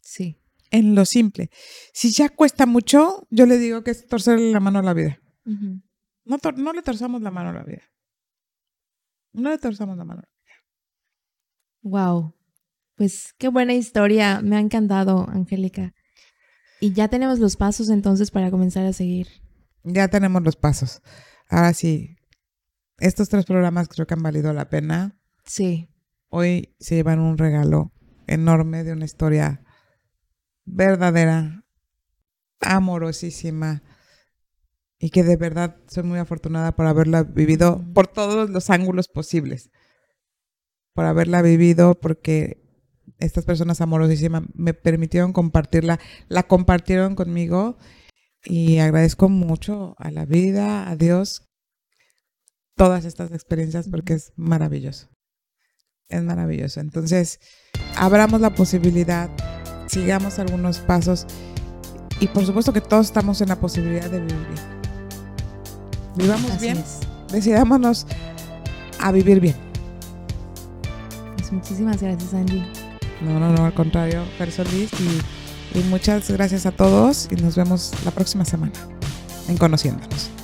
Sí. 0.00 0.40
En 0.70 0.94
lo 0.94 1.04
simple. 1.04 1.50
Si 1.92 2.12
ya 2.12 2.28
cuesta 2.28 2.64
mucho, 2.64 3.26
yo 3.30 3.46
le 3.46 3.58
digo 3.58 3.82
que 3.82 3.90
es 3.90 4.06
torcerle 4.06 4.52
la 4.52 4.60
mano 4.60 4.78
a 4.78 4.82
la 4.82 4.94
vida. 4.94 5.20
no, 5.44 6.38
no 6.56 6.72
le 6.72 6.82
torzamos 6.82 7.20
la 7.22 7.32
mano 7.32 7.50
a 7.50 7.54
la 7.54 7.64
vida. 7.64 7.82
No 9.32 9.50
le 9.50 9.58
torzamos 9.58 9.96
la 9.96 10.04
mano 10.04 10.20
a 10.20 10.22
la 10.22 10.28
vida. 10.28 10.54
Wow. 11.82 12.39
Pues 13.00 13.34
qué 13.38 13.48
buena 13.48 13.72
historia, 13.72 14.42
me 14.42 14.56
ha 14.56 14.60
encantado, 14.60 15.26
Angélica. 15.30 15.94
Y 16.80 16.92
ya 16.92 17.08
tenemos 17.08 17.38
los 17.38 17.56
pasos 17.56 17.88
entonces 17.88 18.30
para 18.30 18.50
comenzar 18.50 18.84
a 18.84 18.92
seguir. 18.92 19.26
Ya 19.84 20.08
tenemos 20.08 20.42
los 20.42 20.56
pasos. 20.56 21.00
Ahora 21.48 21.72
sí, 21.72 22.18
estos 22.98 23.30
tres 23.30 23.46
programas 23.46 23.88
creo 23.88 24.06
que 24.06 24.12
han 24.12 24.22
valido 24.22 24.52
la 24.52 24.68
pena. 24.68 25.18
Sí. 25.46 25.88
Hoy 26.28 26.74
se 26.78 26.96
llevan 26.96 27.20
un 27.20 27.38
regalo 27.38 27.90
enorme 28.26 28.84
de 28.84 28.92
una 28.92 29.06
historia 29.06 29.64
verdadera, 30.66 31.64
amorosísima 32.60 33.82
y 34.98 35.08
que 35.08 35.24
de 35.24 35.38
verdad 35.38 35.78
soy 35.88 36.02
muy 36.02 36.18
afortunada 36.18 36.76
por 36.76 36.84
haberla 36.84 37.22
vivido 37.22 37.82
por 37.94 38.08
todos 38.08 38.50
los 38.50 38.68
ángulos 38.68 39.08
posibles. 39.08 39.70
Por 40.92 41.06
haberla 41.06 41.40
vivido 41.40 41.98
porque 41.98 42.60
estas 43.20 43.44
personas 43.44 43.80
amorosísimas 43.80 44.42
me 44.54 44.74
permitieron 44.74 45.32
compartirla, 45.32 46.00
la 46.28 46.42
compartieron 46.42 47.14
conmigo 47.14 47.76
y 48.44 48.78
agradezco 48.78 49.28
mucho 49.28 49.94
a 49.98 50.10
la 50.10 50.24
vida, 50.24 50.88
a 50.88 50.96
Dios, 50.96 51.48
todas 52.76 53.04
estas 53.04 53.30
experiencias 53.32 53.88
porque 53.88 54.14
es 54.14 54.32
maravilloso. 54.36 55.08
Es 56.08 56.22
maravilloso. 56.22 56.80
Entonces, 56.80 57.38
abramos 57.96 58.40
la 58.40 58.54
posibilidad, 58.54 59.30
sigamos 59.86 60.38
algunos 60.38 60.80
pasos 60.80 61.26
y 62.20 62.26
por 62.26 62.44
supuesto 62.44 62.72
que 62.72 62.80
todos 62.80 63.06
estamos 63.06 63.40
en 63.40 63.48
la 63.48 63.60
posibilidad 63.60 64.10
de 64.10 64.20
vivir 64.20 64.46
bien. 64.48 64.80
Vivamos 66.16 66.60
bien, 66.60 66.82
decidámonos 67.30 68.06
a 68.98 69.12
vivir 69.12 69.40
bien. 69.40 69.56
Pues 71.36 71.52
muchísimas 71.52 72.02
gracias, 72.02 72.34
Andy. 72.34 72.89
No, 73.20 73.38
no, 73.38 73.50
no, 73.52 73.64
al 73.64 73.74
contrario. 73.74 74.24
Y, 74.98 75.78
y 75.78 75.82
muchas 75.84 76.30
gracias 76.30 76.66
a 76.66 76.72
todos 76.72 77.28
y 77.30 77.36
nos 77.36 77.56
vemos 77.56 77.92
la 78.04 78.10
próxima 78.10 78.44
semana 78.44 78.72
en 79.48 79.56
Conociéndonos. 79.56 80.39